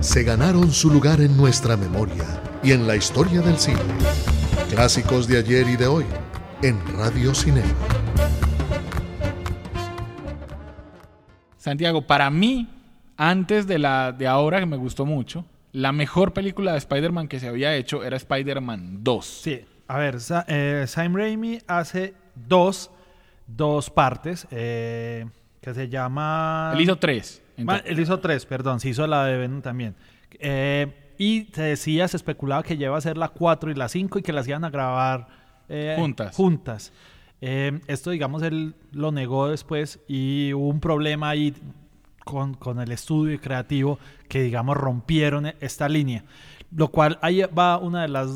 Se 0.01 0.23
ganaron 0.23 0.71
su 0.73 0.91
lugar 0.91 1.21
en 1.21 1.37
nuestra 1.37 1.77
memoria 1.77 2.25
y 2.63 2.73
en 2.73 2.87
la 2.87 2.97
historia 2.97 3.41
del 3.41 3.59
cine. 3.59 3.79
Clásicos 4.71 5.29
de 5.29 5.39
ayer 5.39 5.69
y 5.69 5.77
de 5.77 5.87
hoy 5.87 6.05
en 6.63 6.79
Radio 6.97 7.35
Cinema. 7.35 7.69
Santiago, 11.57 12.03
para 12.03 12.31
mí, 12.31 12.69
antes 13.17 13.67
de 13.67 13.79
la 13.79 14.13
de 14.13 14.27
ahora 14.27 14.61
que 14.61 14.67
me 14.67 14.77
gustó 14.77 15.07
mucho, 15.07 15.45
la 15.73 15.93
mejor 15.93 16.33
película 16.33 16.73
de 16.73 16.79
Spider-Man 16.79 17.29
que 17.29 17.41
se 17.41 17.49
había 17.49 17.75
hecho 17.75 18.05
era 18.05 18.17
Spider-Man 18.17 18.99
2. 19.03 19.25
Sí, 19.27 19.61
a 19.89 19.99
ver, 19.99 20.21
Sa- 20.21 20.45
eh, 20.49 20.85
Sam 20.87 21.15
Raimi 21.17 21.59
hace 21.67 22.15
dos, 22.35 22.91
dos 23.47 23.91
partes 23.91 24.47
eh, 24.51 25.27
que 25.65 25.73
se 25.75 25.89
llama... 25.89 26.73
Él 26.75 26.81
hizo 26.83 26.97
tres. 26.97 27.43
Ma- 27.57 27.79
él 27.79 27.99
hizo 27.99 28.19
tres, 28.21 28.45
perdón, 28.45 28.81
se 28.81 28.91
hizo 28.91 29.07
la 29.07 29.25
de 29.25 29.39
Venom 29.39 29.63
también. 29.63 29.95
Eh, 30.39 31.13
y 31.17 31.49
se 31.53 31.63
decía, 31.63 32.07
se 32.09 32.17
especulaba 32.19 32.63
que 32.63 32.77
lleva 32.77 32.99
a 32.99 33.01
ser 33.01 33.17
la 33.17 33.29
4 33.29 33.71
y 33.71 33.75
la 33.75 33.89
5 33.89 34.19
y 34.19 34.23
que 34.23 34.33
las 34.33 34.47
iban 34.47 34.65
a 34.65 34.71
grabar 34.71 35.29
eh, 35.69 35.95
Juntas. 35.99 36.37
juntas. 36.37 36.93
Eh, 37.41 37.81
esto, 37.87 38.11
digamos, 38.11 38.43
él 38.43 38.75
lo 38.93 39.11
negó 39.13 39.49
después 39.49 40.01
y 40.09 40.53
hubo 40.53 40.69
un 40.69 40.81
problema 40.81 41.31
ahí 41.31 41.55
con, 42.25 42.55
con 42.55 42.81
el 42.81 42.91
estudio 42.93 43.41
creativo 43.41 43.99
que, 44.29 44.43
digamos, 44.43 44.77
rompieron 44.77 45.47
esta 45.61 45.89
línea. 45.89 46.25
Lo 46.77 46.89
cual 46.89 47.19
ahí 47.23 47.43
va 47.57 47.79
una 47.79 48.03
de 48.03 48.09
las 48.09 48.29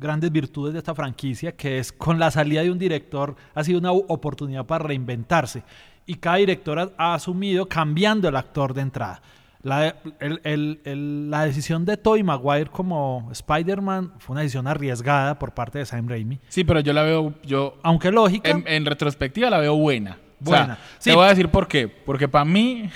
grandes 0.00 0.32
virtudes 0.32 0.72
de 0.72 0.78
esta 0.78 0.94
franquicia, 0.94 1.52
que 1.52 1.78
es 1.78 1.92
con 1.92 2.18
la 2.18 2.30
salida 2.30 2.62
de 2.62 2.70
un 2.70 2.78
director 2.78 3.36
ha 3.54 3.62
sido 3.62 3.78
una 3.78 3.92
oportunidad 3.92 4.64
para 4.64 4.84
reinventarse. 4.84 5.62
Y 6.06 6.14
cada 6.16 6.36
director 6.36 6.94
ha, 6.96 7.14
asumido 7.14 7.66
cambiando 7.68 8.28
el 8.28 8.36
actor 8.36 8.74
de 8.74 8.80
entrada. 8.82 9.22
La, 9.62 9.94
el- 10.18 10.40
el- 10.42 10.80
el- 10.84 11.30
la 11.30 11.44
decisión 11.44 11.84
de 11.84 11.96
Tobey 11.96 12.24
Maguire 12.24 12.68
como 12.70 13.28
Spider-Man 13.30 14.12
fue 14.18 14.34
una 14.34 14.40
decisión 14.40 14.66
arriesgada 14.66 15.38
por 15.38 15.52
parte 15.54 15.78
de 15.78 15.86
Sam 15.86 16.08
Raimi. 16.08 16.40
Sí, 16.48 16.64
pero 16.64 16.80
yo 16.80 16.92
la 16.92 17.02
veo, 17.04 17.32
yo 17.44 17.78
Aunque 17.84 18.10
lógica, 18.10 18.50
en, 18.50 18.64
en 18.66 18.84
retrospectiva 18.84 19.48
la 19.50 19.58
veo 19.58 19.76
buena. 19.76 20.18
O 20.44 20.44
sea, 20.48 20.58
Buena. 20.58 20.78
Sí. 20.98 21.10
Te 21.10 21.14
voy 21.16 21.26
a 21.26 21.28
decir 21.28 21.48
por 21.48 21.68
qué. 21.68 21.86
Porque 21.86 22.26
para 22.26 22.44
mí, 22.44 22.90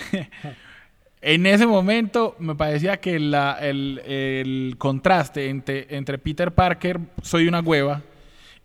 en 1.23 1.47
ese 1.47 1.67
momento 1.69 2.35
me 2.41 2.57
parecía 2.57 2.97
que 2.99 3.21
la- 3.21 3.59
el, 3.61 4.01
el 4.05 4.75
contraste 4.77 5.49
entre, 5.49 5.87
entre 5.97 6.19
Peter 6.19 6.53
Parker, 6.53 6.99
soy 7.23 7.47
una 7.47 7.61
hueva, 7.61 8.03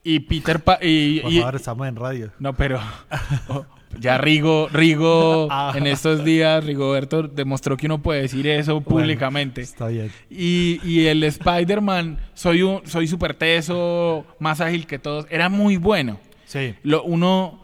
y 0.04 0.22
Peter 0.22 0.60
Pa- 0.60 0.80
y, 0.82 1.20
por 1.20 1.32
y- 1.32 1.38
favor, 1.40 1.56
estamos 1.56 1.88
en 1.88 1.96
radio. 1.96 2.32
No, 2.40 2.54
pero 2.54 2.80
ya 4.00 4.18
Rigo, 4.18 4.70
Rigo 4.72 5.48
Ah. 5.52 5.74
en 5.76 5.88
estos 5.88 6.24
días, 6.24 6.64
Rigoberto 6.64 7.24
demostró 7.24 7.78
que 7.78 7.86
uno 7.86 8.02
puede 8.02 8.22
decir 8.24 8.48
eso 8.48 8.82
públicamente. 8.82 9.62
Está 9.62 9.88
bien. 9.88 10.12
Y, 10.30 10.80
y 10.84 11.08
el 11.08 11.24
Spider-Man, 11.24 12.20
soy 12.34 12.62
un, 12.64 12.82
soy 12.86 13.08
súper 13.08 13.34
teso, 13.34 14.26
más 14.40 14.62
ágil 14.62 14.88
que 14.88 15.00
todos, 15.00 15.26
era 15.30 15.50
muy 15.50 15.78
bueno. 15.78 16.20
Sí. 16.46 16.76
Lo, 16.84 17.04
uno 17.04 17.62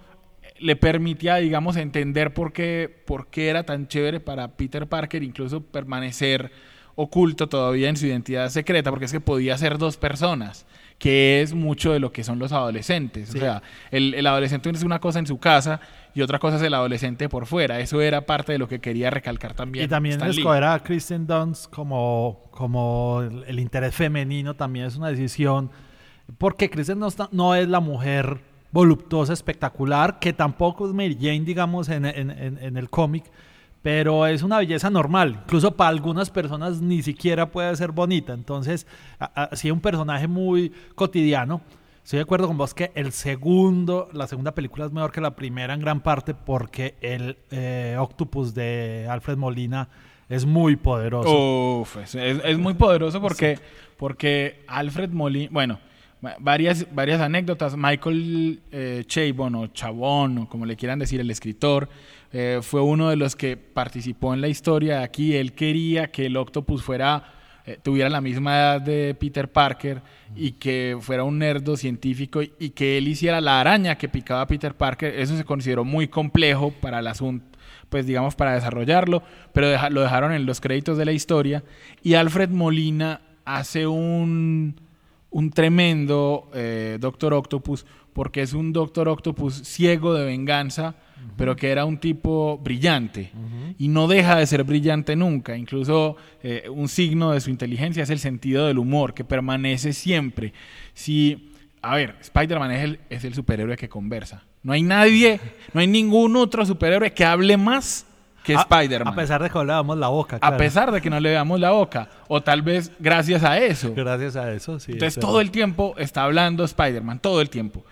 le 0.59 0.75
permitía, 0.75 1.35
digamos, 1.35 1.75
entender 1.77 2.33
por 2.33 2.53
qué, 2.53 2.89
por 3.05 3.27
qué 3.27 3.49
era 3.49 3.63
tan 3.63 3.87
chévere 3.87 4.19
para 4.19 4.55
Peter 4.55 4.87
Parker 4.87 5.23
incluso 5.23 5.61
permanecer 5.61 6.51
oculto 6.95 7.47
todavía 7.47 7.89
en 7.89 7.95
su 7.97 8.07
identidad 8.07 8.49
secreta, 8.49 8.89
porque 8.89 9.05
es 9.05 9.11
que 9.11 9.19
podía 9.19 9.55
ser 9.57 9.77
dos 9.77 9.97
personas, 9.97 10.65
que 10.99 11.41
es 11.41 11.53
mucho 11.53 11.91
de 11.93 11.99
lo 11.99 12.11
que 12.11 12.23
son 12.23 12.39
los 12.39 12.51
adolescentes. 12.51 13.29
Sí. 13.29 13.37
O 13.37 13.41
sea, 13.41 13.61
el, 13.91 14.13
el 14.15 14.25
adolescente 14.25 14.69
es 14.71 14.83
una 14.83 14.99
cosa 14.99 15.19
en 15.19 15.27
su 15.27 15.37
casa 15.37 15.79
y 16.15 16.21
otra 16.21 16.39
cosa 16.39 16.57
es 16.57 16.63
el 16.63 16.73
adolescente 16.73 17.29
por 17.29 17.45
fuera. 17.45 17.79
Eso 17.79 18.01
era 18.01 18.25
parte 18.25 18.51
de 18.53 18.57
lo 18.57 18.67
que 18.67 18.79
quería 18.79 19.09
recalcar 19.11 19.53
también. 19.53 19.85
Y 19.85 19.87
también 19.87 20.13
Stan 20.13 20.31
Lee. 20.31 20.37
escoger 20.39 20.63
a 20.63 20.79
Kristen 20.79 21.27
Dunst 21.27 21.69
como, 21.71 22.41
como 22.51 23.21
el, 23.21 23.43
el 23.47 23.59
interés 23.59 23.93
femenino 23.93 24.55
también 24.55 24.87
es 24.87 24.95
una 24.97 25.09
decisión. 25.09 25.69
Porque 26.39 26.69
Kristen 26.69 26.99
Dunst 26.99 27.19
no 27.31 27.53
es 27.55 27.67
la 27.67 27.79
mujer 27.79 28.39
voluptuosa, 28.71 29.33
espectacular, 29.33 30.19
que 30.19 30.33
tampoco 30.33 30.87
es 30.87 30.93
Mary 30.93 31.15
Jane, 31.19 31.41
digamos, 31.41 31.87
en, 31.89 32.05
en- 32.05 32.31
en- 32.31 32.57
en 32.57 32.75
el 32.77 32.89
cómic, 32.89 33.23
pero 33.81 34.27
es 34.27 34.43
una 34.43 34.57
belleza 34.57 34.89
normal. 34.89 35.39
Incluso 35.45 35.75
para 35.75 35.89
algunas 35.89 36.29
personas 36.29 36.81
ni 36.81 37.01
siquiera 37.01 37.49
puede 37.51 37.75
ser 37.75 37.91
bonita. 37.91 38.33
Entonces, 38.33 38.85
así 39.19 39.71
un 39.71 39.79
personaje 39.79 40.27
muy 40.27 40.71
cotidiano. 40.95 41.61
Estoy 42.03 42.17
de 42.17 42.23
acuerdo 42.23 42.47
con 42.47 42.57
vos 42.57 42.73
que 42.73 42.91
el 42.95 43.11
segundo, 43.11 44.09
la 44.13 44.27
segunda 44.27 44.53
película 44.53 44.85
es 44.85 44.91
mejor 44.93 45.11
que 45.11 45.19
la 45.21 45.35
primera 45.35 45.73
en 45.73 45.81
gran 45.81 45.99
parte 45.99 46.33
porque 46.33 46.95
el 47.01 47.37
eh, 47.51 47.97
Octopus 47.99 48.53
de 48.53 49.07
Alfred 49.09 49.35
Molina 49.37 49.89
es 50.29 50.45
muy 50.45 50.75
poderoso. 50.77 51.79
Uf, 51.81 51.97
es, 51.97 52.15
es- 52.15 52.57
muy 52.57 52.73
poderoso 52.75 53.21
porque, 53.21 53.59
porque 53.97 54.63
Alfred 54.67 55.09
Molina, 55.11 55.49
bueno, 55.51 55.79
va- 56.25 56.35
varias, 56.39 56.85
varias 56.93 57.19
anécdotas. 57.21 57.75
Michael 57.77 58.61
eh, 58.71 59.03
Chabon 59.05 59.55
o 59.55 59.67
Chabón, 59.67 60.37
o 60.37 60.49
como 60.49 60.65
le 60.65 60.75
quieran 60.77 60.99
decir, 60.99 61.19
el 61.19 61.29
escritor, 61.29 61.89
eh, 62.31 62.59
fue 62.61 62.81
uno 62.81 63.09
de 63.09 63.15
los 63.15 63.35
que 63.35 63.57
participó 63.57 64.33
en 64.33 64.41
la 64.41 64.47
historia 64.47 64.99
de 64.99 65.03
aquí. 65.03 65.35
Él 65.35 65.53
quería 65.53 66.11
que 66.11 66.25
el 66.25 66.37
Octopus 66.37 66.83
fuera 66.83 67.33
eh, 67.67 67.77
tuviera 67.83 68.09
la 68.09 68.21
misma 68.21 68.55
edad 68.55 68.81
de 68.81 69.13
Peter 69.13 69.51
Parker 69.51 70.01
y 70.37 70.53
que 70.53 70.97
fuera 71.01 71.25
un 71.25 71.37
nerdo 71.39 71.75
científico 71.75 72.41
y, 72.41 72.69
que 72.69 72.97
él 72.97 73.09
hiciera 73.09 73.41
la 73.41 73.59
araña 73.59 73.97
que 73.97 74.07
picaba 74.07 74.39
a 74.39 74.47
Peter 74.47 74.73
Parker. 74.73 75.13
Eso 75.19 75.35
se 75.35 75.43
consideró 75.43 75.83
muy 75.83 76.07
complejo 76.07 76.71
para 76.71 76.99
el 76.99 77.07
asunto 77.07 77.45
pues 77.89 78.05
digamos 78.05 78.35
para 78.35 78.53
desarrollarlo, 78.53 79.21
pero 79.53 79.89
lo 79.89 80.01
dejaron 80.01 80.31
en 80.33 80.45
los 80.45 80.61
créditos 80.61 80.97
de 80.97 81.05
la 81.05 81.11
historia 81.11 81.63
y 82.03 82.13
Alfred 82.13 82.49
Molina 82.49 83.21
hace 83.45 83.87
un, 83.87 84.79
un 85.29 85.51
tremendo 85.51 86.49
eh, 86.53 86.97
Doctor 86.99 87.33
Octopus 87.33 87.85
porque 88.17 88.41
es 88.41 88.53
un 88.53 88.73
Doctor 88.73 89.09
Octopus 89.09 89.53
ciego 89.53 90.15
de 90.15 90.25
venganza, 90.25 90.95
pero 91.37 91.55
que 91.55 91.69
era 91.69 91.85
un 91.85 91.99
tipo 91.99 92.57
brillante 92.57 93.31
y 93.77 93.89
no 93.89 94.07
deja 94.07 94.37
de 94.37 94.47
ser 94.47 94.63
brillante 94.63 95.15
nunca. 95.15 95.55
Incluso 95.55 96.17
eh, 96.41 96.63
un 96.67 96.87
signo 96.87 97.29
de 97.29 97.41
su 97.41 97.51
inteligencia 97.51 98.01
es 98.01 98.09
el 98.09 98.17
sentido 98.17 98.65
del 98.65 98.79
humor, 98.79 99.13
que 99.13 99.23
permanece 99.23 99.93
siempre. 99.93 100.51
Si, 100.95 101.53
a 101.83 101.93
ver, 101.93 102.15
Spider-Man 102.19 102.71
es 102.71 102.83
el, 102.85 102.99
es 103.11 103.23
el 103.23 103.35
superhéroe 103.35 103.77
que 103.77 103.87
conversa. 103.87 104.45
No 104.63 104.73
hay 104.73 104.81
nadie, 104.81 105.39
no 105.73 105.81
hay 105.81 105.85
ningún 105.85 106.37
otro 106.37 106.65
superhéroe 106.65 107.13
que 107.13 107.23
hable 107.23 107.55
más 107.55 108.07
que 108.43 108.53
Spider-Man. 108.53 109.13
A 109.13 109.15
pesar 109.15 109.43
de 109.43 109.51
que 109.51 109.59
le 109.59 109.65
damos 109.65 109.95
la 109.95 110.07
boca. 110.07 110.39
A 110.41 110.57
pesar 110.57 110.91
de 110.91 111.01
que 111.01 111.11
no 111.11 111.19
le 111.19 111.29
veamos 111.29 111.59
la 111.59 111.69
boca. 111.69 112.09
O 112.27 112.41
tal 112.41 112.63
vez 112.63 112.91
gracias 112.97 113.43
a 113.43 113.59
eso. 113.59 113.93
Gracias 113.93 114.35
a 114.35 114.51
eso, 114.53 114.79
sí. 114.79 114.93
Entonces 114.93 115.17
es 115.17 115.21
todo 115.21 115.39
el 115.39 115.51
tiempo 115.51 115.93
está 115.99 116.23
hablando 116.23 116.63
Spider-Man, 116.63 117.19
todo 117.19 117.41
el 117.41 117.51
tiempo. 117.51 117.85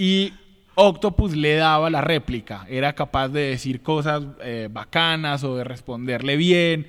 Y 0.00 0.32
Octopus 0.76 1.36
le 1.36 1.56
daba 1.56 1.90
la 1.90 2.00
réplica, 2.00 2.64
era 2.70 2.94
capaz 2.94 3.28
de 3.28 3.42
decir 3.42 3.82
cosas 3.82 4.24
eh, 4.42 4.70
bacanas 4.72 5.44
o 5.44 5.56
de 5.56 5.64
responderle 5.64 6.36
bien. 6.36 6.86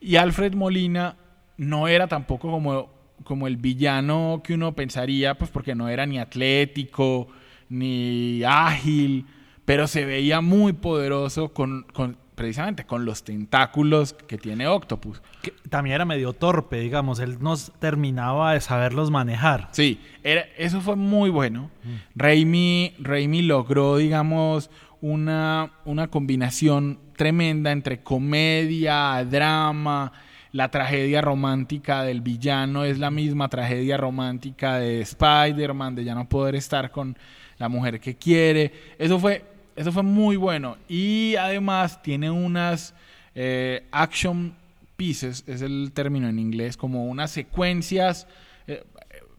Y 0.00 0.16
Alfred 0.16 0.54
Molina 0.54 1.16
no 1.58 1.86
era 1.86 2.06
tampoco 2.06 2.50
como 2.50 2.96
como 3.24 3.46
el 3.46 3.58
villano 3.58 4.40
que 4.42 4.54
uno 4.54 4.74
pensaría, 4.74 5.36
pues 5.36 5.50
porque 5.50 5.74
no 5.74 5.90
era 5.90 6.06
ni 6.06 6.18
atlético, 6.18 7.28
ni 7.68 8.42
ágil, 8.44 9.26
pero 9.66 9.86
se 9.86 10.06
veía 10.06 10.40
muy 10.40 10.72
poderoso 10.72 11.52
con, 11.52 11.82
con 11.92 12.16
precisamente 12.36 12.84
con 12.84 13.04
los 13.04 13.24
tentáculos 13.24 14.12
que 14.12 14.38
tiene 14.38 14.68
Octopus. 14.68 15.20
Que 15.42 15.52
también 15.68 15.96
era 15.96 16.04
medio 16.04 16.32
torpe, 16.34 16.78
digamos, 16.78 17.18
él 17.18 17.38
nos 17.40 17.72
terminaba 17.80 18.52
de 18.52 18.60
saberlos 18.60 19.10
manejar. 19.10 19.68
Sí, 19.72 20.00
era, 20.22 20.42
eso 20.56 20.80
fue 20.80 20.94
muy 20.94 21.30
bueno. 21.30 21.70
Raimi, 22.14 22.94
Raimi 23.00 23.42
logró, 23.42 23.96
digamos, 23.96 24.70
una, 25.00 25.72
una 25.84 26.08
combinación 26.08 27.00
tremenda 27.16 27.72
entre 27.72 28.02
comedia, 28.02 29.24
drama, 29.24 30.12
la 30.52 30.70
tragedia 30.70 31.20
romántica 31.20 32.02
del 32.02 32.20
villano 32.20 32.84
es 32.84 32.98
la 32.98 33.10
misma 33.10 33.48
tragedia 33.48 33.96
romántica 33.96 34.78
de 34.78 35.00
Spider-Man, 35.00 35.94
de 35.94 36.04
ya 36.04 36.14
no 36.14 36.28
poder 36.28 36.54
estar 36.54 36.90
con 36.90 37.16
la 37.58 37.68
mujer 37.68 38.00
que 38.00 38.16
quiere. 38.16 38.72
Eso 38.98 39.18
fue, 39.18 39.44
eso 39.76 39.92
fue 39.92 40.02
muy 40.02 40.36
bueno. 40.36 40.76
Y 40.88 41.36
además 41.36 42.02
tiene 42.02 42.30
unas 42.30 42.94
eh, 43.34 43.86
action 43.92 44.54
pieces, 44.96 45.44
es 45.46 45.62
el 45.62 45.92
término 45.92 46.28
en 46.28 46.38
inglés, 46.38 46.76
como 46.76 47.06
unas 47.06 47.30
secuencias. 47.30 48.26
eh, 48.66 48.82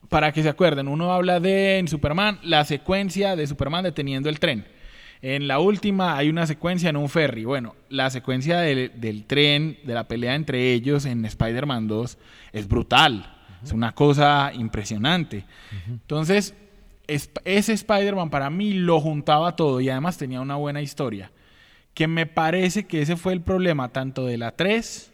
para 0.10 0.32
que 0.32 0.42
se 0.42 0.48
acuerden, 0.48 0.88
uno 0.88 1.12
habla 1.12 1.42
de 1.42 1.80
en 1.80 1.90
Superman, 1.90 2.40
la 2.42 2.64
secuencia 2.64 3.36
de 3.36 3.46
Superman 3.46 3.84
deteniendo 3.84 4.30
el 4.30 4.40
tren. 4.40 4.66
En 5.22 5.48
la 5.48 5.60
última 5.60 6.16
hay 6.16 6.30
una 6.30 6.48
secuencia 6.48 6.90
en 6.90 6.96
un 6.96 7.10
ferry. 7.10 7.44
Bueno, 7.44 7.76
la 7.90 8.10
secuencia 8.10 8.60
del, 8.60 8.92
del 9.02 9.26
tren, 9.26 9.80
de 9.84 9.94
la 9.94 10.08
pelea 10.08 10.36
entre 10.36 10.72
ellos 10.72 11.06
en 11.06 11.26
Spider-Man 11.26 11.88
2 11.88 12.18
es 12.54 12.68
brutal. 12.68 13.34
Es 13.64 13.72
una 13.72 13.94
cosa 13.94 14.52
impresionante. 14.54 15.44
Entonces, 15.88 16.54
es- 17.08 17.30
ese 17.46 17.74
Spider-Man 17.74 18.30
para 18.30 18.50
mí 18.50 18.74
lo 18.74 19.00
juntaba 19.00 19.56
todo 19.56 19.80
y 19.82 19.90
además 19.90 20.18
tenía 20.18 20.42
una 20.42 20.56
buena 20.56 20.82
historia. 20.82 21.32
Que 21.94 22.08
me 22.08 22.26
parece 22.26 22.86
que 22.86 23.02
ese 23.02 23.16
fue 23.18 23.34
el 23.34 23.42
problema 23.42 23.90
tanto 23.90 24.26
de 24.26 24.38
la 24.38 24.52
3 24.52 25.12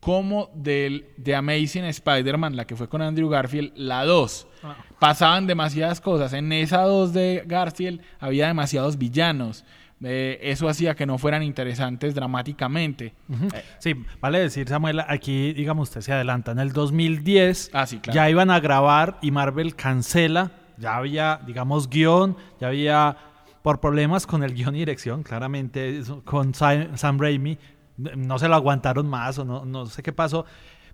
como 0.00 0.50
del, 0.54 1.06
de 1.16 1.34
Amazing 1.34 1.84
Spider-Man, 1.84 2.54
la 2.56 2.64
que 2.66 2.76
fue 2.76 2.88
con 2.88 3.02
Andrew 3.02 3.28
Garfield, 3.28 3.72
la 3.76 4.04
2. 4.04 4.46
Ah. 4.62 4.76
Pasaban 5.00 5.46
demasiadas 5.46 6.00
cosas. 6.00 6.32
En 6.32 6.52
esa 6.52 6.82
2 6.82 7.12
de 7.12 7.42
Garfield 7.46 8.00
había 8.20 8.46
demasiados 8.48 8.98
villanos. 8.98 9.64
Eh, 10.04 10.38
eso 10.42 10.68
hacía 10.68 10.94
que 10.94 11.06
no 11.06 11.16
fueran 11.16 11.42
interesantes 11.42 12.14
dramáticamente. 12.14 13.14
Eh, 13.54 13.64
Sí, 13.78 13.94
vale 14.20 14.38
decir, 14.40 14.68
Samuel, 14.68 15.00
aquí, 15.00 15.52
digamos, 15.54 15.88
usted 15.88 16.02
se 16.02 16.12
adelanta. 16.12 16.52
En 16.52 16.58
el 16.58 16.72
2010 16.72 17.70
Ah, 17.72 17.86
sí, 17.86 17.98
claro. 17.98 18.14
ya 18.14 18.28
iban 18.28 18.50
a 18.50 18.60
grabar 18.60 19.18
y 19.22 19.30
Marvel 19.30 19.74
cancela. 19.74 20.50
Ya 20.78 20.96
había, 20.96 21.40
digamos, 21.46 21.88
guion, 21.88 22.36
ya 22.60 22.68
había, 22.68 23.16
por 23.62 23.80
problemas 23.80 24.26
con 24.26 24.42
el 24.42 24.54
guion 24.54 24.74
y 24.76 24.80
dirección, 24.80 25.22
claramente, 25.22 26.02
con 26.24 26.54
Sam, 26.54 26.96
Sam 26.96 27.18
Raimi, 27.18 27.58
no 27.96 28.38
se 28.38 28.48
lo 28.48 28.54
aguantaron 28.54 29.08
más 29.08 29.38
o 29.38 29.44
no, 29.44 29.64
no 29.64 29.86
sé 29.86 30.02
qué 30.02 30.12
pasó. 30.12 30.44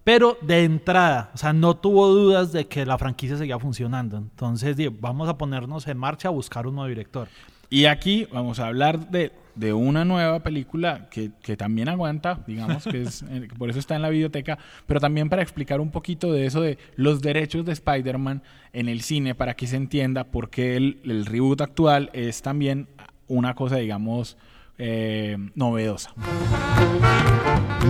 Pero 0.04 0.36
de 0.42 0.64
entrada, 0.64 1.30
o 1.32 1.38
sea, 1.38 1.52
no 1.52 1.76
tuvo 1.76 2.08
dudas 2.08 2.52
de 2.52 2.66
que 2.66 2.84
la 2.84 2.98
franquicia 2.98 3.36
seguía 3.36 3.58
funcionando. 3.58 4.16
Entonces, 4.16 4.76
vamos 5.00 5.28
a 5.28 5.38
ponernos 5.38 5.86
en 5.86 5.96
marcha 5.96 6.28
a 6.28 6.32
buscar 6.32 6.66
un 6.66 6.74
nuevo 6.74 6.88
director. 6.88 7.28
Y 7.70 7.84
aquí 7.84 8.26
vamos 8.32 8.58
a 8.58 8.66
hablar 8.66 9.10
de, 9.10 9.32
de 9.54 9.72
una 9.72 10.04
nueva 10.04 10.40
película 10.40 11.08
que, 11.10 11.30
que 11.42 11.56
también 11.56 11.88
aguanta, 11.88 12.40
digamos, 12.46 12.84
que 12.84 13.02
es, 13.02 13.22
eh, 13.30 13.48
por 13.58 13.70
eso 13.70 13.78
está 13.78 13.96
en 13.96 14.02
la 14.02 14.08
biblioteca, 14.08 14.58
pero 14.86 15.00
también 15.00 15.28
para 15.28 15.42
explicar 15.42 15.80
un 15.80 15.90
poquito 15.90 16.32
de 16.32 16.46
eso 16.46 16.60
de 16.60 16.78
los 16.96 17.20
derechos 17.20 17.64
de 17.64 17.72
Spider-Man 17.72 18.42
en 18.72 18.88
el 18.88 19.02
cine, 19.02 19.34
para 19.34 19.54
que 19.54 19.66
se 19.66 19.76
entienda 19.76 20.24
por 20.24 20.50
qué 20.50 20.76
el, 20.76 21.00
el 21.04 21.26
reboot 21.26 21.60
actual 21.60 22.10
es 22.12 22.42
también 22.42 22.88
una 23.28 23.54
cosa, 23.54 23.76
digamos, 23.76 24.36
eh, 24.78 25.36
novedosa. 25.54 26.12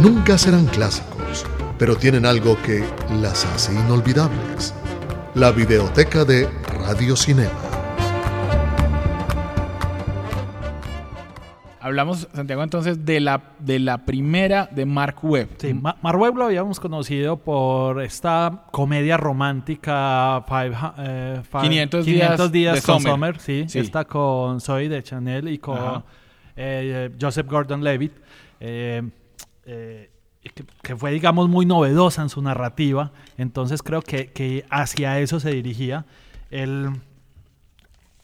Nunca 0.02 0.38
serán 0.38 0.66
clásicos, 0.66 1.46
pero 1.78 1.96
tienen 1.96 2.26
algo 2.26 2.60
que 2.62 2.84
las 3.20 3.44
hace 3.46 3.72
inolvidables. 3.72 4.74
La 5.34 5.52
videoteca 5.52 6.24
de 6.24 6.48
Radio 6.86 7.16
Cinema. 7.16 7.71
Hablamos, 11.82 12.28
Santiago, 12.32 12.62
entonces 12.62 13.04
de 13.04 13.20
la, 13.20 13.42
de 13.58 13.78
la 13.78 13.98
primera 14.04 14.68
de 14.70 14.86
Mark 14.86 15.16
Webb. 15.22 15.48
Sí, 15.58 15.74
Ma- 15.74 15.96
Mark 16.00 16.18
lo 16.36 16.44
habíamos 16.44 16.78
conocido 16.78 17.36
por 17.38 18.00
esta 18.02 18.66
comedia 18.70 19.16
romántica 19.16 20.44
five, 20.46 20.76
eh, 20.98 21.40
five- 21.50 21.62
500 21.62 22.04
días 22.06 22.52
días 22.52 22.74
de 22.76 22.82
con 22.82 23.00
Summer. 23.00 23.12
Summer, 23.12 23.40
sí, 23.40 23.64
Sí. 23.68 23.78
Esta 23.80 24.04
con 24.04 24.60
Zoe 24.60 24.88
de 24.88 25.02
Chanel 25.02 25.48
y 25.48 25.58
con 25.58 26.04
eh, 26.56 27.10
Joseph 27.20 27.46
Gordon-Levitt. 27.48 28.12
eh, 28.60 29.02
eh, 29.64 30.08
que, 30.42 30.64
que 30.82 30.96
fue, 30.96 31.12
digamos, 31.12 31.48
muy 31.48 31.66
novedosa 31.66 32.22
en 32.22 32.28
su 32.28 32.42
narrativa. 32.42 33.12
Entonces 33.38 33.82
creo 33.82 34.02
que, 34.02 34.26
que 34.32 34.64
hacia 34.70 35.18
eso 35.20 35.38
se 35.40 35.50
dirigía. 35.52 36.04
El, 36.50 36.90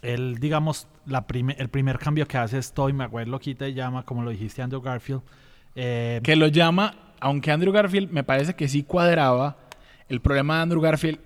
el 0.02 0.38
digamos, 0.38 0.86
la 1.06 1.26
prime- 1.26 1.56
el 1.58 1.68
primer 1.68 1.98
cambio 1.98 2.26
que 2.26 2.38
hace 2.38 2.58
es 2.58 2.72
Toy 2.72 2.92
Maguire 2.92 3.30
lo 3.30 3.38
quita 3.40 3.66
y 3.68 3.74
llama, 3.74 4.04
como 4.04 4.22
lo 4.22 4.30
dijiste, 4.30 4.62
Andrew 4.62 4.80
Garfield. 4.80 5.22
Eh, 5.74 6.20
que 6.22 6.36
lo 6.36 6.46
llama, 6.48 6.94
aunque 7.20 7.50
Andrew 7.50 7.72
Garfield 7.72 8.10
me 8.10 8.24
parece 8.24 8.54
que 8.54 8.68
sí 8.68 8.82
cuadraba, 8.82 9.56
el 10.08 10.20
problema 10.20 10.56
de 10.56 10.62
Andrew 10.62 10.80
Garfield 10.80 11.18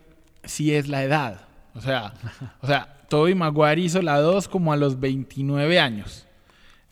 sí 0.45 0.75
es 0.75 0.89
la 0.89 1.03
edad. 1.05 1.43
O 1.75 1.81
sea, 1.81 2.13
o 2.61 2.67
sea, 2.67 3.01
Tobey 3.09 3.35
Maguire 3.35 3.81
hizo 3.81 4.01
la 4.03 4.19
2 4.21 4.49
como 4.49 4.73
a 4.73 4.77
los 4.77 4.99
29 5.01 5.79
años. 5.81 6.27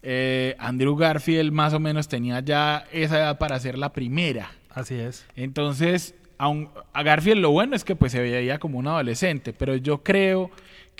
Eh, 0.03 0.57
Andrew 0.59 0.97
Garfield 0.97 1.53
más 1.53 1.75
o 1.75 1.81
menos 1.81 2.09
tenía 2.09 2.40
ya 2.40 2.85
esa 2.93 3.19
edad 3.19 3.38
para 3.38 3.57
hacer 3.57 3.77
la 3.77 3.93
primera. 3.93 4.51
así 4.75 4.95
es. 4.95 5.27
Entonces, 5.37 6.14
aun- 6.38 6.71
a 6.95 7.03
Garfield 7.03 7.40
lo 7.40 7.51
bueno 7.51 7.77
es 7.77 7.85
que 7.85 7.97
pues 7.97 8.12
se 8.12 8.21
veía 8.21 8.59
como 8.59 8.79
un 8.79 8.87
adolescente, 8.87 9.53
pero 9.53 9.77
yo 9.77 10.03
creo 10.03 10.51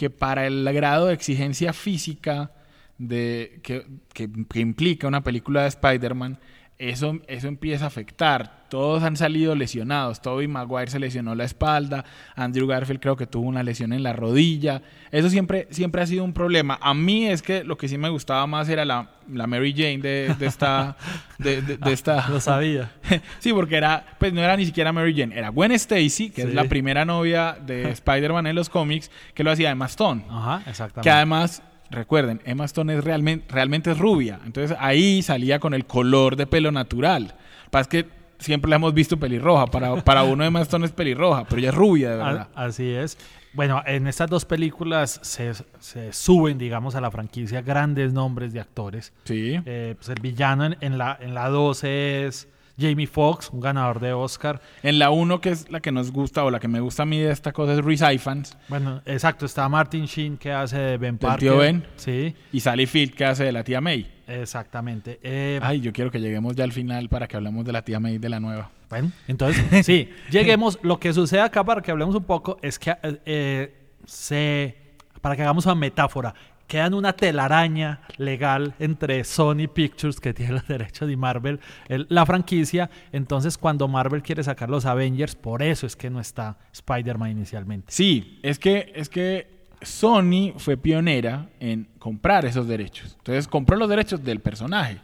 que 0.01 0.09
para 0.09 0.47
el 0.47 0.65
grado 0.73 1.09
de 1.09 1.13
exigencia 1.13 1.75
física 1.75 2.53
de, 2.97 3.61
que, 3.63 3.85
que- 4.15 4.31
que 4.49 4.61
implica 4.61 5.07
una 5.07 5.23
película 5.23 5.61
de 5.61 5.69
Spider-Man, 5.69 6.39
eso, 6.81 7.19
eso 7.29 7.47
empieza 7.47 7.85
a 7.85 7.89
afectar. 7.89 8.59
Todos 8.71 9.03
han 9.03 9.17
salido 9.17 9.55
lesionados. 9.57 10.23
Tobey 10.23 10.47
Maguire 10.47 10.91
se 10.91 10.99
lesionó 11.01 11.35
la 11.35 11.45
espalda. 11.45 12.05
Andrew 12.37 12.67
Garfield 12.69 13.01
creo 13.01 13.17
que 13.17 13.27
tuvo 13.27 13.49
una 13.49 13.63
lesión 13.65 13.93
en 13.93 14.03
la 14.05 14.13
rodilla. 14.13 14.81
Eso 15.11 15.29
siempre, 15.29 15.67
siempre 15.71 16.03
ha 16.03 16.07
sido 16.07 16.23
un 16.25 16.33
problema. 16.33 16.79
A 16.81 16.95
mí 16.95 17.27
es 17.27 17.43
que 17.43 17.65
lo 17.65 17.77
que 17.77 17.89
sí 17.89 17.99
me 17.99 18.09
gustaba 18.09 18.47
más 18.47 18.69
era 18.69 18.85
la, 18.85 19.11
la 19.29 19.47
Mary 19.49 19.73
Jane 19.77 19.99
de, 19.99 20.35
de 20.39 20.47
esta... 20.47 20.97
De, 21.41 21.63
de- 21.63 21.79
de 21.79 21.93
esta 21.95 22.29
Lo 22.29 22.39
sabía. 22.39 22.91
sí, 23.39 23.51
porque 23.55 23.75
era, 23.77 24.05
pues 24.19 24.31
no 24.35 24.43
era 24.43 24.57
ni 24.59 24.67
siquiera 24.67 24.93
Mary 24.93 25.15
Jane, 25.17 25.35
era 25.37 25.49
Gwen 25.49 25.73
Stacy, 25.73 26.29
que 26.29 26.43
Sí. 26.43 26.49
es 26.49 26.55
la 26.55 26.65
primera 26.65 27.07
novia 27.07 27.57
de 27.65 27.89
Spider-Man 27.93 28.47
en 28.47 28.55
los 28.57 28.69
cómics, 28.69 29.11
que 29.33 29.43
lo 29.43 29.51
hacía 29.51 29.71
Emma 29.71 29.87
Stone. 29.87 30.23
Ajá, 30.29 30.63
exactamente. 30.69 31.01
Que 31.01 31.11
además, 31.11 31.63
recuerden, 31.91 32.41
Emma 32.45 32.65
Stone 32.65 32.95
es 32.95 33.05
realmente, 33.05 33.47
realmente 33.49 33.91
es 33.93 33.99
rubia. 33.99 34.41
Entonces 34.45 34.77
ahí 34.81 35.23
salía 35.23 35.59
con 35.59 35.75
el 35.75 35.87
color 35.87 36.37
de 36.37 36.47
pelo 36.47 36.73
natural. 36.73 37.35
Pasa 37.71 37.89
que 37.89 38.07
siempre 38.39 38.71
la 38.71 38.77
hemos 38.77 38.95
visto 38.95 39.19
pelirroja. 39.19 39.67
Para, 39.67 39.97
para 40.03 40.23
uno 40.23 40.45
Emma 40.45 40.63
Stone 40.63 40.87
es 40.87 40.93
pelirroja, 40.93 41.45
pero 41.45 41.61
ella 41.61 41.69
es 41.71 41.75
rubia, 41.75 42.11
de 42.11 42.17
verdad. 42.17 42.49
así 42.55 42.89
es. 42.91 43.19
Bueno, 43.53 43.83
en 43.85 44.07
estas 44.07 44.31
dos 44.31 44.45
películas 44.45 45.19
se, 45.23 45.53
se 45.81 46.13
suben, 46.13 46.57
digamos, 46.57 46.95
a 46.95 47.01
la 47.01 47.11
franquicia 47.11 47.63
grandes 47.63 48.13
nombres 48.13 48.53
de 48.53 48.61
actores. 48.61 49.13
Sí. 49.25 49.61
Eh, 49.67 49.95
pues 49.97 50.09
el 50.09 50.21
villano 50.21 50.67
en, 50.67 50.77
en 50.81 50.99
la, 50.99 51.19
en 51.21 51.35
la 51.35 51.49
2 51.49 51.85
es 51.85 52.49
Jamie 52.81 53.07
Foxx, 53.07 53.51
un 53.51 53.61
ganador 53.61 54.01
de 54.01 54.13
Oscar. 54.13 54.61
En 54.83 54.99
la 54.99 55.11
1, 55.11 55.41
que 55.41 55.51
es 55.51 55.71
la 55.71 55.81
que 55.81 55.93
nos 55.93 56.11
gusta 56.13 56.45
o 56.45 56.51
la 56.51 56.59
que 56.61 56.69
me 56.69 56.81
gusta 56.81 57.03
a 57.03 57.07
mí 57.07 57.19
de 57.19 57.31
esta 57.31 57.53
cosa, 57.53 57.75
es 57.75 57.85
Reese 57.85 58.13
Ifans. 58.15 58.57
Bueno, 58.69 59.03
exacto, 59.05 59.45
está 59.47 59.69
Martin 59.69 60.07
Sheen 60.07 60.37
que 60.39 60.53
hace 60.53 60.79
de 60.79 60.97
Ben 60.99 61.19
Parker. 61.19 61.39
tío 61.41 61.59
Ben. 61.59 61.85
Sí, 61.97 62.35
Y 62.53 62.61
Sally 62.61 62.87
Field, 62.87 63.15
que 63.15 63.25
hace 63.25 63.45
de 63.45 63.53
la 63.53 63.63
tía 63.65 63.81
May. 63.81 64.11
exactamente. 64.27 65.21
Eh, 65.23 65.61
Ay, 65.63 65.81
yo 65.81 65.93
quiero 65.93 66.11
que 66.11 66.21
lleguemos 66.21 66.57
ya 66.57 66.65
al 66.65 66.73
final 66.73 67.09
para 67.09 67.29
que 67.29 67.37
hablemos 67.37 67.65
de 67.65 67.73
la 67.73 67.83
tía 67.83 68.01
May 68.01 68.19
de 68.19 68.29
la 68.29 68.41
nueva. 68.41 68.71
Bueno, 68.89 69.13
entonces, 69.29 69.65
sí, 69.87 70.09
lleguemos. 70.31 70.79
Lo 70.83 70.99
que 70.99 71.13
sucede 71.13 71.41
acá, 71.41 71.63
para 71.65 71.81
que 71.83 71.91
hablemos 71.91 72.15
un 72.15 72.25
poco, 72.25 72.59
es 72.63 72.79
que 72.79 72.91
eh, 72.91 73.21
eh, 73.25 73.75
se. 74.07 74.77
Para 75.21 75.37
que 75.37 75.43
hagamos 75.43 75.67
una 75.67 75.75
metáfora, 75.75 76.35
quedan 76.71 76.95
una 76.95 77.13
telaraña 77.15 78.01
legal 78.17 78.75
entre 78.79 79.25
Sony 79.25 79.67
Pictures, 79.75 80.21
que 80.21 80.33
tiene 80.33 80.53
los 80.53 80.69
derechos, 80.69 81.11
y 81.11 81.17
Marvel, 81.17 81.59
el- 81.89 82.07
la 82.09 82.25
franquicia. 82.25 82.89
Entonces, 83.11 83.59
cuando 83.59 83.89
Marvel 83.89 84.23
quiere 84.23 84.45
sacar 84.45 84.71
los 84.71 84.87
Avengers, 84.87 85.35
por 85.35 85.65
eso 85.65 85.85
es 85.85 85.97
que 85.97 86.11
no 86.11 86.21
está 86.21 86.59
Spider-Man 86.73 87.33
inicialmente. 87.33 87.93
Sí, 87.93 88.39
es 88.45 88.61
que, 88.61 88.93
es 88.95 89.09
que 89.09 89.67
Sony 89.83 90.53
fue 90.59 90.77
pionera 90.77 91.49
en 91.59 91.89
comprar 91.99 92.45
esos 92.45 92.69
derechos. 92.69 93.17
Entonces 93.19 93.49
compró 93.49 93.77
los 93.77 93.89
derechos 93.89 94.23
del 94.23 94.39
personaje. 94.39 94.99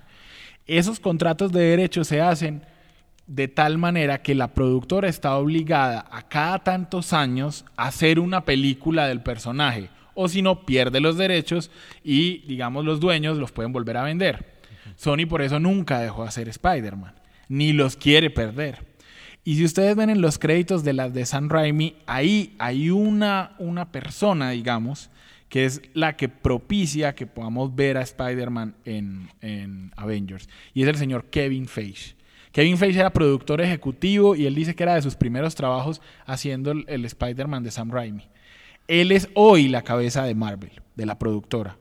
Esos 0.69 1.01
contratos 1.01 1.51
de 1.51 1.63
derechos 1.63 2.07
se 2.07 2.21
hacen 2.21 2.63
de 3.27 3.49
tal 3.49 3.77
manera 3.77 4.23
que 4.23 4.37
la 4.37 4.55
productora 4.55 5.09
está 5.09 5.35
obligada 5.37 6.07
a 6.13 6.23
cada 6.29 6.61
tantos 6.61 7.13
años 7.13 7.65
a 7.77 7.89
hacer 7.89 8.21
una 8.21 8.45
película 8.45 9.09
del 9.09 9.21
personaje, 9.21 9.89
o 10.17 10.29
si 10.29 10.43
no, 10.43 10.67
pierde 10.67 11.01
los 11.01 11.17
derechos 11.17 11.71
y, 12.03 12.39
digamos, 12.49 12.85
los 12.85 12.99
dueños 12.99 13.39
los 13.39 13.53
pueden 13.53 13.73
volver 13.73 13.97
a 13.99 14.03
vender. 14.03 14.57
Sony 14.97 15.27
por 15.29 15.43
eso 15.43 15.61
nunca 15.61 16.01
dejó 16.01 16.23
de 16.23 16.29
hacer 16.29 16.49
Spider-Man, 16.49 17.15
ni 17.49 17.73
los 17.73 17.97
quiere 17.97 18.31
perder. 18.31 18.97
Y 19.45 19.55
si 19.57 19.65
ustedes 19.65 19.95
ven 19.95 20.11
en 20.11 20.21
los 20.21 20.39
créditos 20.39 20.83
de 20.83 20.93
las 20.93 21.15
de 21.15 21.25
San 21.25 21.49
Raimi, 21.49 21.95
ahí 22.07 22.57
hay 22.59 22.91
una, 22.91 23.55
una 23.59 23.93
persona, 23.93 24.51
digamos, 24.51 25.11
que 25.49 25.65
es 25.65 25.83
la 25.95 26.17
que 26.17 26.29
propicia 26.29 27.15
que 27.15 27.27
podamos 27.27 27.75
ver 27.75 27.97
a 27.97 28.03
Spider-Man 28.03 28.75
en, 28.85 29.29
en, 29.41 29.93
Avengers. 29.97 30.49
Y 30.75 30.83
es 30.83 30.89
el 30.89 30.97
señor 30.97 31.27
Kevin 31.27 31.69
Feige. 31.69 32.17
Kevin 32.51 32.77
Feige 32.77 32.99
era 32.99 33.13
productor 33.13 33.61
ejecutivo 33.61 34.35
y 34.35 34.47
él 34.47 34.55
dice 34.55 34.75
que 34.75 34.83
era 34.83 34.95
de 34.95 35.03
sus 35.03 35.15
primeros 35.15 35.55
trabajos 35.55 36.01
haciendo 36.25 36.73
el, 36.73 36.85
el 36.89 37.05
Spider-Man 37.05 37.63
de 37.63 37.71
Sam 37.71 37.93
Raimi. 37.93 38.29
Él 38.89 39.13
es 39.13 39.29
hoy 39.35 39.69
la 39.69 39.83
cabeza 39.83 40.25
de 40.25 40.35
Marvel, 40.35 40.83
de 40.95 41.07
la 41.07 41.19
productora. 41.19 41.77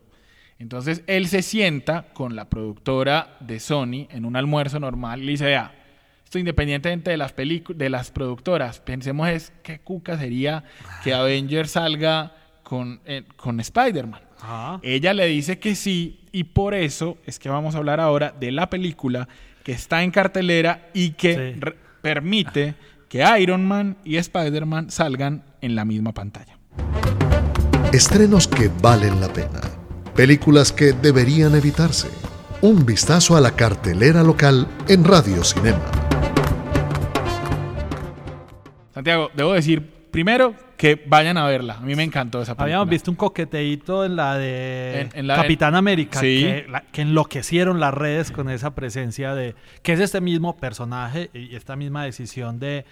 Entonces 0.57 1.03
él 1.07 1.27
se 1.27 1.41
sienta 1.41 2.13
con 2.13 2.35
la 2.35 2.49
productora 2.49 3.37
de 3.41 3.59
Sony 3.59 4.07
en 4.09 4.25
un 4.25 4.35
almuerzo 4.35 4.79
normal 4.79 5.21
y 5.21 5.25
le 5.25 5.31
dice, 5.33 5.45
vea, 5.45 5.73
esto 6.23 6.39
independientemente 6.39 7.11
de 7.11 7.17
las, 7.17 7.35
de 7.35 7.89
las 7.89 8.11
productoras, 8.11 8.79
pensemos 8.79 9.29
es 9.29 9.53
qué 9.63 9.79
cuca 9.79 10.17
sería 10.17 10.63
que 11.03 11.13
Avengers 11.13 11.71
salga 11.71 12.33
con, 12.63 13.01
eh, 13.05 13.23
con 13.35 13.59
Spider-Man. 13.59 14.21
Ella 14.81 15.13
le 15.13 15.27
dice 15.27 15.59
que 15.59 15.75
sí 15.75 16.19
y 16.31 16.45
por 16.45 16.73
eso 16.73 17.17
es 17.25 17.39
que 17.39 17.49
vamos 17.49 17.75
a 17.75 17.79
hablar 17.79 17.99
ahora 17.99 18.33
de 18.37 18.51
la 18.51 18.69
película 18.69 19.27
que 19.63 19.71
está 19.71 20.03
en 20.03 20.11
cartelera 20.11 20.89
y 20.93 21.11
que 21.11 21.59
permite 22.01 22.75
que 23.09 23.23
Iron 23.39 23.65
Man 23.65 23.97
y 24.03 24.17
Spider-Man 24.17 24.91
salgan 24.91 25.43
en 25.61 25.75
la 25.75 25.85
misma 25.85 26.13
pantalla. 26.13 26.54
Estrenos 27.95 28.49
que 28.49 28.69
valen 28.81 29.21
la 29.21 29.31
pena. 29.31 29.61
Películas 30.13 30.73
que 30.73 30.91
deberían 30.91 31.55
evitarse. 31.55 32.09
Un 32.59 32.85
vistazo 32.85 33.37
a 33.37 33.39
la 33.39 33.51
cartelera 33.51 34.21
local 34.21 34.67
en 34.89 35.05
Radio 35.05 35.41
Cinema. 35.45 35.79
Santiago, 38.93 39.29
debo 39.33 39.53
decir 39.53 39.81
primero 40.11 40.53
que 40.75 41.01
vayan 41.07 41.37
a 41.37 41.47
verla. 41.47 41.75
A 41.75 41.79
mí 41.79 41.95
me 41.95 42.03
encantó 42.03 42.41
esa 42.41 42.51
película. 42.51 42.65
Habíamos 42.65 42.89
visto 42.89 43.11
un 43.11 43.15
coqueteíto 43.15 44.03
en 44.03 44.17
la 44.17 44.37
de 44.37 45.09
Capitán 45.25 45.75
América, 45.75 46.19
que, 46.19 46.67
enloquecieron 46.95 47.79
las 47.79 47.93
redes 47.93 48.29
con 48.29 48.49
esa 48.49 48.75
presencia 48.75 49.33
de 49.35 49.55
que 49.83 49.93
es 49.93 50.01
este 50.01 50.19
mismo 50.19 50.57
personaje 50.57 51.29
y 51.33 51.55
esta 51.55 51.77
misma 51.77 52.03
decisión 52.03 52.59
de, 52.59 52.83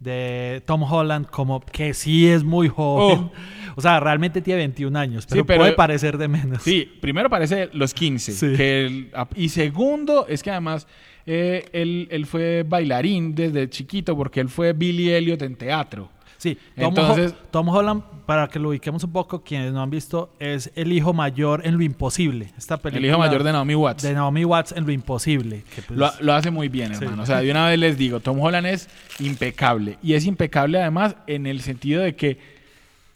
de 0.00 0.62
Tom 0.66 0.82
Holland 0.82 1.26
como 1.26 1.60
que 1.60 1.94
sí 1.94 2.26
es 2.26 2.42
muy 2.42 2.68
joven. 2.68 3.18
Oh. 3.18 3.32
O 3.76 3.82
sea, 3.82 4.00
realmente 4.00 4.42
tiene 4.42 4.58
21 4.58 4.98
años, 4.98 5.26
pero, 5.26 5.46
puede 5.46 5.72
parecer 5.72 6.18
de 6.18 6.28
menos. 6.28 6.62
Sí, 6.62 6.90
primero 7.00 7.30
parece 7.30 7.70
los 7.72 7.94
15. 7.94 9.08
y 9.36 9.48
segundo, 9.48 10.26
es 10.28 10.42
que 10.42 10.50
además 10.50 10.86
eh, 11.24 11.64
él, 11.72 12.08
él, 12.10 12.26
fue 12.26 12.64
bailarín 12.68 13.34
desde 13.34 13.70
chiquito 13.70 14.16
porque 14.16 14.40
él 14.40 14.48
fue 14.48 14.72
Billy 14.72 15.10
Elliot 15.10 15.40
en 15.42 15.54
teatro. 15.54 16.10
Sí, 16.40 16.56
Tom, 16.74 16.86
Entonces, 16.86 17.34
Tom 17.50 17.68
Holland, 17.68 18.02
para 18.24 18.48
que 18.48 18.58
lo 18.58 18.70
ubiquemos 18.70 19.04
un 19.04 19.12
poco, 19.12 19.44
quienes 19.44 19.74
no 19.74 19.82
han 19.82 19.90
visto, 19.90 20.32
es 20.38 20.72
el 20.74 20.90
hijo 20.90 21.12
mayor 21.12 21.66
en 21.66 21.76
Lo 21.76 21.82
Imposible. 21.82 22.50
Esta 22.56 22.78
película, 22.78 22.98
el 22.98 23.10
hijo 23.10 23.18
mayor 23.18 23.44
de 23.44 23.52
Naomi 23.52 23.74
Watts. 23.74 24.02
De 24.02 24.14
Naomi 24.14 24.46
Watts 24.46 24.72
en 24.72 24.86
Lo 24.86 24.92
Imposible. 24.92 25.64
Pues, 25.86 25.98
lo, 25.98 26.10
lo, 26.20 26.32
hace 26.32 26.50
muy 26.50 26.68
bien, 26.68 26.92
hermano. 26.92 27.24
O 27.24 27.26
sea, 27.26 27.42
de 27.42 27.50
una 27.50 27.68
vez 27.68 27.78
les 27.78 27.98
digo, 27.98 28.20
Tom 28.20 28.40
Holland 28.40 28.66
es 28.66 28.88
impecable. 29.18 29.98
Y 30.02 30.14
es 30.14 30.24
impecable 30.24 30.80
además 30.80 31.14
en 31.26 31.46
el 31.46 31.60
sentido 31.60 32.00
de 32.00 32.16
que 32.16 32.38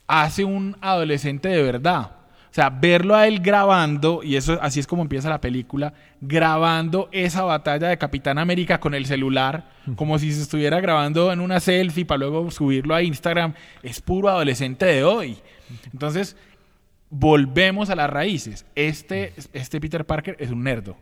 hace 0.06 0.44
un 0.44 0.76
adolescente 0.82 1.48
de 1.48 1.62
verdad. 1.62 2.10
O 2.54 2.60
sea, 2.64 2.70
verlo 2.70 3.16
a 3.16 3.26
él 3.26 3.40
grabando, 3.40 4.22
y 4.22 4.36
eso 4.36 4.60
así 4.62 4.78
es 4.78 4.86
como 4.86 5.02
empieza 5.02 5.28
la 5.28 5.40
película, 5.40 5.92
grabando 6.20 7.08
esa 7.10 7.42
batalla 7.42 7.88
de 7.88 7.98
Capitán 7.98 8.38
América 8.38 8.78
con 8.78 8.94
el 8.94 9.06
celular, 9.06 9.72
como 9.96 10.20
si 10.20 10.32
se 10.32 10.42
estuviera 10.42 10.78
grabando 10.78 11.32
en 11.32 11.40
una 11.40 11.58
selfie 11.58 12.04
para 12.04 12.18
luego 12.18 12.52
subirlo 12.52 12.94
a 12.94 13.02
Instagram, 13.02 13.54
es 13.82 14.00
puro 14.00 14.28
adolescente 14.28 14.86
de 14.86 15.02
hoy. 15.02 15.36
Entonces, 15.92 16.36
volvemos 17.10 17.90
a 17.90 17.96
las 17.96 18.08
raíces. 18.08 18.64
Este, 18.76 19.32
este 19.52 19.80
Peter 19.80 20.06
Parker 20.06 20.36
es 20.38 20.52
un 20.52 20.62
nerdo. 20.62 20.96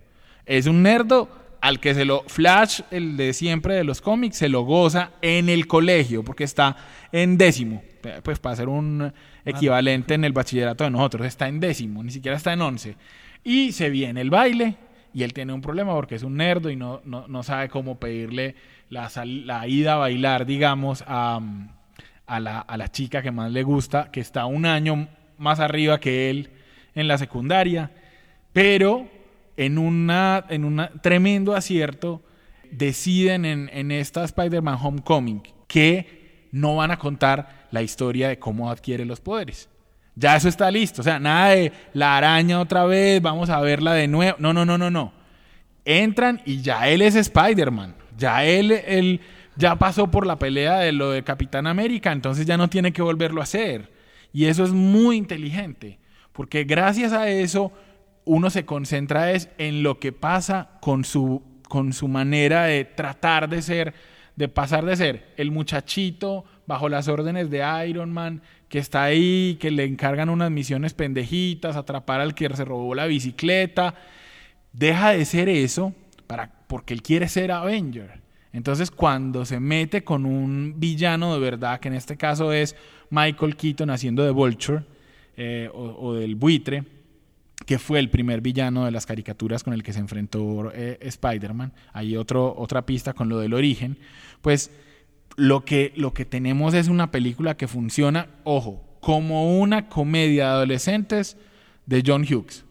Es 0.46 0.66
un 0.66 0.82
nerdo 0.82 1.28
al 1.60 1.80
que 1.80 1.92
se 1.92 2.06
lo 2.06 2.24
Flash, 2.28 2.80
el 2.90 3.18
de 3.18 3.34
siempre 3.34 3.74
de 3.74 3.84
los 3.84 4.00
cómics, 4.00 4.38
se 4.38 4.48
lo 4.48 4.62
goza 4.62 5.10
en 5.20 5.50
el 5.50 5.66
colegio, 5.66 6.24
porque 6.24 6.44
está 6.44 6.78
en 7.12 7.36
décimo 7.36 7.82
pues 8.22 8.38
para 8.38 8.56
ser 8.56 8.68
un 8.68 9.12
equivalente 9.44 10.14
en 10.14 10.24
el 10.24 10.32
bachillerato 10.32 10.84
de 10.84 10.90
nosotros, 10.90 11.26
está 11.26 11.48
en 11.48 11.60
décimo, 11.60 12.02
ni 12.02 12.10
siquiera 12.10 12.36
está 12.36 12.52
en 12.52 12.62
once. 12.62 12.96
Y 13.44 13.72
se 13.72 13.90
viene 13.90 14.20
el 14.20 14.30
baile 14.30 14.76
y 15.14 15.22
él 15.22 15.32
tiene 15.32 15.52
un 15.52 15.60
problema 15.60 15.94
porque 15.94 16.14
es 16.14 16.22
un 16.22 16.36
nerdo 16.36 16.70
y 16.70 16.76
no, 16.76 17.02
no, 17.04 17.42
sabe 17.42 17.68
cómo 17.68 17.98
pedirle 17.98 18.54
la, 18.88 19.10
la, 19.24 19.66
ida 19.66 19.94
a 19.94 19.96
bailar, 19.96 20.46
digamos, 20.46 21.04
a, 21.06 21.40
a, 22.26 22.40
la, 22.40 22.60
a 22.60 22.76
la 22.76 22.88
chica 22.88 23.22
que 23.22 23.30
más 23.30 23.50
le 23.50 23.62
gusta, 23.62 24.10
que 24.10 24.20
está 24.20 24.46
un 24.46 24.66
año 24.66 25.08
más 25.38 25.60
arriba 25.60 26.00
que 26.00 26.30
él 26.30 26.50
en 26.94 27.08
la 27.08 27.18
secundaria, 27.18 27.90
pero 28.52 29.08
en 29.56 29.78
una 29.78 30.44
en 30.48 30.64
un 30.64 30.88
tremendo 31.02 31.54
acierto 31.54 32.22
deciden 32.70 33.44
en, 33.44 33.70
en 33.72 33.90
esta 33.90 34.24
Spider-Man 34.24 34.78
Homecoming 34.80 35.42
que 35.66 36.48
no 36.52 36.76
van 36.76 36.90
a 36.90 36.98
contar 36.98 37.61
la 37.72 37.82
historia 37.82 38.28
de 38.28 38.38
cómo 38.38 38.70
adquiere 38.70 39.04
los 39.04 39.20
poderes. 39.20 39.68
Ya 40.14 40.36
eso 40.36 40.48
está 40.48 40.70
listo. 40.70 41.00
O 41.00 41.04
sea, 41.04 41.18
nada 41.18 41.50
de 41.50 41.72
la 41.94 42.16
araña 42.16 42.60
otra 42.60 42.84
vez, 42.84 43.20
vamos 43.20 43.50
a 43.50 43.60
verla 43.60 43.94
de 43.94 44.06
nuevo. 44.06 44.36
No, 44.38 44.52
no, 44.52 44.64
no, 44.64 44.78
no, 44.78 44.90
no. 44.90 45.12
Entran 45.84 46.40
y 46.44 46.60
ya 46.60 46.88
él 46.88 47.02
es 47.02 47.16
Spider-Man. 47.16 47.96
Ya 48.16 48.44
él, 48.44 48.70
él 48.70 49.20
ya 49.56 49.76
pasó 49.76 50.10
por 50.10 50.26
la 50.26 50.38
pelea 50.38 50.78
de 50.78 50.92
lo 50.92 51.10
de 51.10 51.24
Capitán 51.24 51.66
América, 51.66 52.12
entonces 52.12 52.46
ya 52.46 52.56
no 52.56 52.68
tiene 52.68 52.92
que 52.92 53.02
volverlo 53.02 53.40
a 53.40 53.44
hacer. 53.44 53.90
Y 54.32 54.46
eso 54.46 54.64
es 54.64 54.70
muy 54.70 55.16
inteligente, 55.16 55.98
porque 56.32 56.64
gracias 56.64 57.12
a 57.12 57.28
eso 57.28 57.72
uno 58.24 58.50
se 58.50 58.64
concentra 58.64 59.32
es 59.32 59.48
en 59.58 59.82
lo 59.82 59.98
que 59.98 60.12
pasa 60.12 60.78
con 60.80 61.04
su, 61.04 61.42
con 61.68 61.92
su 61.92 62.06
manera 62.08 62.64
de 62.64 62.84
tratar 62.84 63.48
de 63.48 63.62
ser, 63.62 63.94
de 64.36 64.48
pasar 64.48 64.84
de 64.84 64.96
ser 64.96 65.34
el 65.36 65.50
muchachito 65.50 66.44
bajo 66.72 66.88
las 66.88 67.06
órdenes 67.06 67.50
de 67.50 67.62
Iron 67.86 68.10
Man, 68.10 68.40
que 68.70 68.78
está 68.78 69.02
ahí, 69.02 69.58
que 69.60 69.70
le 69.70 69.84
encargan 69.84 70.30
unas 70.30 70.50
misiones 70.50 70.94
pendejitas, 70.94 71.76
atrapar 71.76 72.22
al 72.22 72.34
que 72.34 72.48
se 72.56 72.64
robó 72.64 72.94
la 72.94 73.04
bicicleta. 73.04 73.94
Deja 74.72 75.10
de 75.10 75.26
ser 75.26 75.50
eso 75.50 75.94
para, 76.26 76.50
porque 76.68 76.94
él 76.94 77.02
quiere 77.02 77.28
ser 77.28 77.52
Avenger. 77.52 78.22
Entonces, 78.54 78.90
cuando 78.90 79.44
se 79.44 79.60
mete 79.60 80.02
con 80.02 80.24
un 80.24 80.76
villano 80.78 81.34
de 81.34 81.40
verdad, 81.40 81.78
que 81.78 81.88
en 81.88 81.94
este 81.94 82.16
caso 82.16 82.54
es 82.54 82.74
Michael 83.10 83.54
Keaton 83.54 83.90
haciendo 83.90 84.24
de 84.24 84.30
Vulture 84.30 84.84
eh, 85.36 85.68
o, 85.74 86.14
del 86.14 86.36
buitre, 86.36 86.84
que 87.66 87.78
fue 87.78 87.98
el 87.98 88.08
primer 88.08 88.40
villano 88.40 88.86
de 88.86 88.92
las 88.92 89.04
caricaturas 89.04 89.62
con 89.62 89.74
el 89.74 89.82
que 89.82 89.92
se 89.92 90.00
enfrentó 90.00 90.72
eh, 90.74 90.96
Spider-Man, 91.02 91.74
hay 91.92 92.16
otro, 92.16 92.54
otra 92.56 92.86
pista 92.86 93.12
con 93.12 93.28
lo 93.28 93.40
del 93.40 93.52
origen, 93.52 93.98
pues 94.40 94.70
lo 95.36 95.64
que, 95.64 95.92
lo 95.96 96.12
que 96.14 96.24
tenemos 96.24 96.74
es 96.74 96.88
una 96.88 97.10
película 97.10 97.56
que 97.56 97.68
funciona, 97.68 98.28
ojo, 98.44 98.82
como 99.00 99.58
una 99.58 99.88
comedia 99.88 100.46
de 100.46 100.50
adolescentes 100.50 101.36
de 101.86 102.02
John 102.06 102.22
Hughes. 102.22 102.64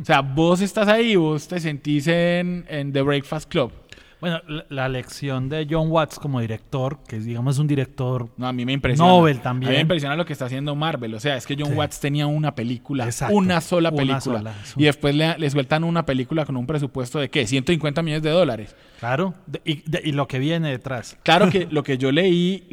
o 0.00 0.04
sea, 0.04 0.20
vos 0.20 0.60
estás 0.60 0.88
ahí, 0.88 1.16
vos 1.16 1.48
te 1.48 1.60
sentís 1.60 2.06
en, 2.06 2.66
en 2.68 2.92
The 2.92 3.02
Breakfast 3.02 3.48
Club. 3.48 3.72
Bueno, 4.20 4.40
la, 4.68 4.88
lección 4.88 5.48
de 5.48 5.66
John 5.70 5.90
Watts 5.90 6.18
como 6.18 6.40
director, 6.40 6.98
que 7.06 7.20
digamos 7.20 7.54
es 7.54 7.60
un 7.60 7.68
director 7.68 8.28
no, 8.36 8.48
a 8.48 8.52
mí 8.52 8.64
me 8.64 8.72
impresiona. 8.72 9.10
Nobel 9.10 9.40
también. 9.40 9.68
A 9.68 9.70
mí 9.70 9.76
me 9.76 9.82
impresiona 9.82 10.16
lo 10.16 10.24
que 10.24 10.32
está 10.32 10.46
haciendo 10.46 10.74
Marvel. 10.74 11.14
O 11.14 11.20
sea, 11.20 11.36
es 11.36 11.46
que 11.46 11.56
John 11.58 11.76
Watts 11.76 12.00
tenía 12.00 12.26
una 12.26 12.54
película, 12.54 13.08
una 13.30 13.60
sola 13.60 13.92
película. 13.92 14.54
y 14.76 14.84
después 14.84 15.14
le, 15.14 15.50
sueltan 15.50 15.84
una 15.84 16.04
película 16.04 16.44
con 16.44 16.56
un 16.56 16.66
presupuesto 16.66 17.20
de 17.20 17.28
¿qué? 17.28 17.46
150 17.46 18.02
millones 18.02 18.22
de 18.22 18.30
dólares. 18.30 18.74
Claro, 18.98 19.34
y, 19.64 20.12
lo 20.12 20.26
que 20.26 20.40
viene 20.40 20.70
detrás. 20.70 21.16
Claro 21.22 21.48
que 21.50 21.66
lo 21.70 21.84
que 21.84 21.98
yo 21.98 22.10
leí 22.10 22.66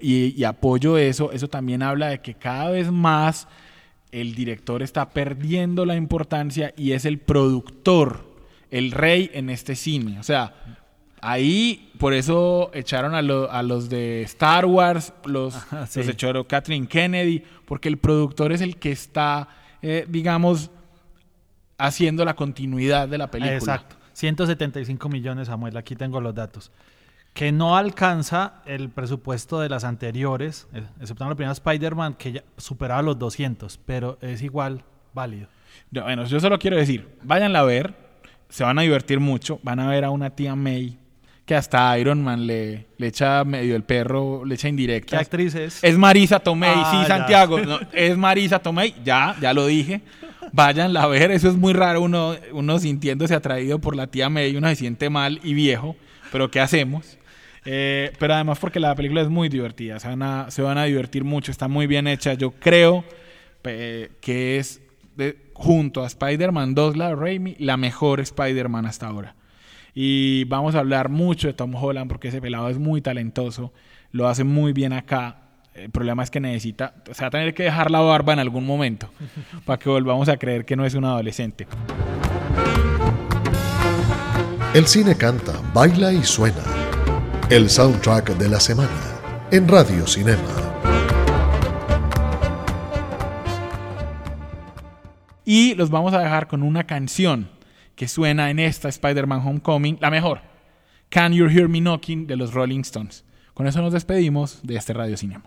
y, 0.00 0.40
y 0.40 0.44
apoyo 0.44 0.98
eso, 0.98 1.32
eso 1.32 1.48
también 1.48 1.82
habla 1.82 2.08
de 2.08 2.20
que 2.20 2.34
cada 2.34 2.70
vez 2.70 2.92
más 2.92 3.48
el 4.12 4.34
director 4.34 4.82
está 4.82 5.10
perdiendo 5.10 5.84
la 5.84 5.96
importancia 5.96 6.72
y 6.76 6.92
es 6.92 7.04
el 7.04 7.18
productor 7.18 8.35
el 8.76 8.92
rey 8.92 9.30
en 9.32 9.48
este 9.48 9.74
cine. 9.74 10.18
O 10.18 10.22
sea, 10.22 10.52
ahí 11.22 11.90
por 11.98 12.12
eso 12.12 12.70
echaron 12.74 13.14
a, 13.14 13.22
los 13.22 13.88
de 13.88 14.22
Star 14.22 14.66
Wars, 14.66 15.14
los, 15.24 15.54
ah, 15.72 15.88
los 15.94 16.08
echó 16.08 16.46
Kathleen 16.46 16.86
Kennedy, 16.86 17.42
porque 17.64 17.88
el 17.88 17.96
productor 17.96 18.52
es 18.52 18.60
el 18.60 18.76
que 18.76 18.92
está, 18.92 19.48
eh, 19.80 20.04
digamos, 20.08 20.70
haciendo 21.78 22.24
la 22.24 22.34
continuidad 22.34 23.08
de 23.08 23.18
la 23.18 23.30
película. 23.30 23.56
Exacto. 23.56 23.96
175 24.12 25.08
millones, 25.08 25.48
Samuel, 25.48 25.76
aquí 25.76 25.96
tengo 25.96 26.20
los 26.20 26.34
datos. 26.34 26.70
Que 27.32 27.52
no 27.52 27.76
alcanza 27.76 28.62
el 28.64 28.88
presupuesto 28.88 29.60
de 29.60 29.68
las 29.68 29.84
anteriores, 29.84 30.68
eh, 30.74 30.82
excepto 31.00 31.26
la 31.28 31.34
primera 31.34 31.52
Spider-Man, 31.52 32.14
que 32.14 32.32
ya 32.32 32.44
superaba 32.56 33.02
los 33.02 33.18
200, 33.18 33.78
pero 33.84 34.18
es 34.20 34.42
igual 34.42 34.84
válido. 35.14 35.48
Bueno, 35.90 36.24
yo 36.24 36.40
solo 36.40 36.58
quiero 36.58 36.76
decir, 36.76 37.06
váyanla 37.22 37.60
a 37.60 37.64
ver, 37.64 38.05
se 38.48 38.64
van 38.64 38.78
a 38.78 38.82
divertir 38.82 39.20
mucho, 39.20 39.60
van 39.62 39.80
a 39.80 39.88
ver 39.88 40.04
a 40.04 40.10
una 40.10 40.30
tía 40.30 40.54
May 40.54 40.98
que 41.44 41.54
hasta 41.54 41.96
Iron 41.96 42.22
Man 42.24 42.46
le, 42.46 42.86
le 42.98 43.06
echa 43.06 43.44
medio 43.44 43.76
el 43.76 43.84
perro, 43.84 44.44
le 44.44 44.56
echa 44.56 44.68
indirectas. 44.68 45.18
¿Qué 45.18 45.22
actriz 45.22 45.54
es? 45.54 45.82
Es 45.82 45.96
Marisa 45.96 46.40
Tomei, 46.40 46.72
Ah, 46.74 46.90
sí, 46.90 47.08
ya. 47.08 47.16
Santiago. 47.16 47.60
no, 47.64 47.78
es 47.92 48.16
Marisa 48.16 48.58
Tomei, 48.58 48.94
ya, 49.04 49.36
ya 49.40 49.52
lo 49.54 49.66
dije. 49.66 50.00
Váyanla 50.52 51.04
a 51.04 51.06
ver, 51.06 51.30
eso 51.30 51.48
es 51.48 51.54
muy 51.54 51.72
raro, 51.72 52.02
uno, 52.02 52.34
uno 52.52 52.78
sintiéndose 52.78 53.34
atraído 53.34 53.78
por 53.80 53.94
la 53.94 54.08
tía 54.08 54.28
May, 54.28 54.56
uno 54.56 54.68
se 54.68 54.76
siente 54.76 55.08
mal 55.08 55.40
y 55.44 55.54
viejo, 55.54 55.96
pero 56.32 56.50
¿qué 56.50 56.60
hacemos? 56.60 57.16
Eh, 57.64 58.12
pero 58.18 58.34
además 58.34 58.58
porque 58.60 58.78
la 58.80 58.94
película 58.94 59.22
es 59.22 59.28
muy 59.28 59.48
divertida, 59.48 59.98
se 60.00 60.08
van 60.08 60.22
a, 60.22 60.50
se 60.50 60.62
van 60.62 60.78
a 60.78 60.84
divertir 60.84 61.24
mucho, 61.24 61.50
está 61.50 61.68
muy 61.68 61.86
bien 61.86 62.06
hecha. 62.06 62.34
Yo 62.34 62.52
creo 62.52 63.04
eh, 63.64 64.10
que 64.20 64.58
es, 64.58 64.80
de- 65.16 65.50
junto 65.54 66.02
a 66.02 66.06
Spider-Man 66.06 66.74
2, 66.74 66.96
la 66.96 67.08
de 67.08 67.14
Raimi, 67.16 67.56
la 67.58 67.76
mejor 67.76 68.20
Spider-Man 68.20 68.86
hasta 68.86 69.06
ahora. 69.08 69.34
Y 69.94 70.44
vamos 70.44 70.74
a 70.74 70.80
hablar 70.80 71.08
mucho 71.08 71.48
de 71.48 71.54
Tom 71.54 71.74
Holland 71.74 72.08
porque 72.08 72.28
ese 72.28 72.40
pelado 72.40 72.68
es 72.68 72.78
muy 72.78 73.00
talentoso, 73.00 73.72
lo 74.12 74.28
hace 74.28 74.44
muy 74.44 74.72
bien 74.72 74.92
acá. 74.92 75.38
El 75.74 75.90
problema 75.90 76.22
es 76.22 76.30
que 76.30 76.40
necesita, 76.40 76.94
o 77.10 77.14
sea, 77.14 77.24
va 77.24 77.28
a 77.28 77.30
tener 77.32 77.54
que 77.54 77.62
dejar 77.64 77.90
la 77.90 78.00
barba 78.00 78.32
en 78.32 78.38
algún 78.38 78.64
momento 78.66 79.10
para 79.64 79.78
que 79.78 79.88
volvamos 79.90 80.28
a 80.28 80.36
creer 80.36 80.64
que 80.64 80.76
no 80.76 80.84
es 80.86 80.94
un 80.94 81.04
adolescente. 81.04 81.66
El 84.74 84.86
cine 84.86 85.14
canta, 85.16 85.52
baila 85.72 86.12
y 86.12 86.22
suena. 86.22 86.62
El 87.48 87.70
soundtrack 87.70 88.36
de 88.36 88.48
la 88.48 88.60
semana 88.60 88.90
en 89.50 89.66
Radio 89.68 90.06
Cinema. 90.06 90.65
Y 95.48 95.76
los 95.76 95.90
vamos 95.90 96.12
a 96.12 96.18
dejar 96.18 96.48
con 96.48 96.64
una 96.64 96.88
canción 96.88 97.48
que 97.94 98.08
suena 98.08 98.50
en 98.50 98.58
esta 98.58 98.88
Spider-Man 98.88 99.46
Homecoming, 99.46 99.96
la 100.00 100.10
mejor. 100.10 100.40
Can 101.08 101.32
You 101.32 101.46
Hear 101.46 101.68
Me 101.68 101.80
Knocking 101.80 102.26
de 102.26 102.34
los 102.34 102.52
Rolling 102.52 102.80
Stones. 102.80 103.24
Con 103.54 103.68
eso 103.68 103.80
nos 103.80 103.92
despedimos 103.92 104.58
de 104.64 104.74
este 104.74 104.92
Radio 104.92 105.16
Cinema. 105.16 105.44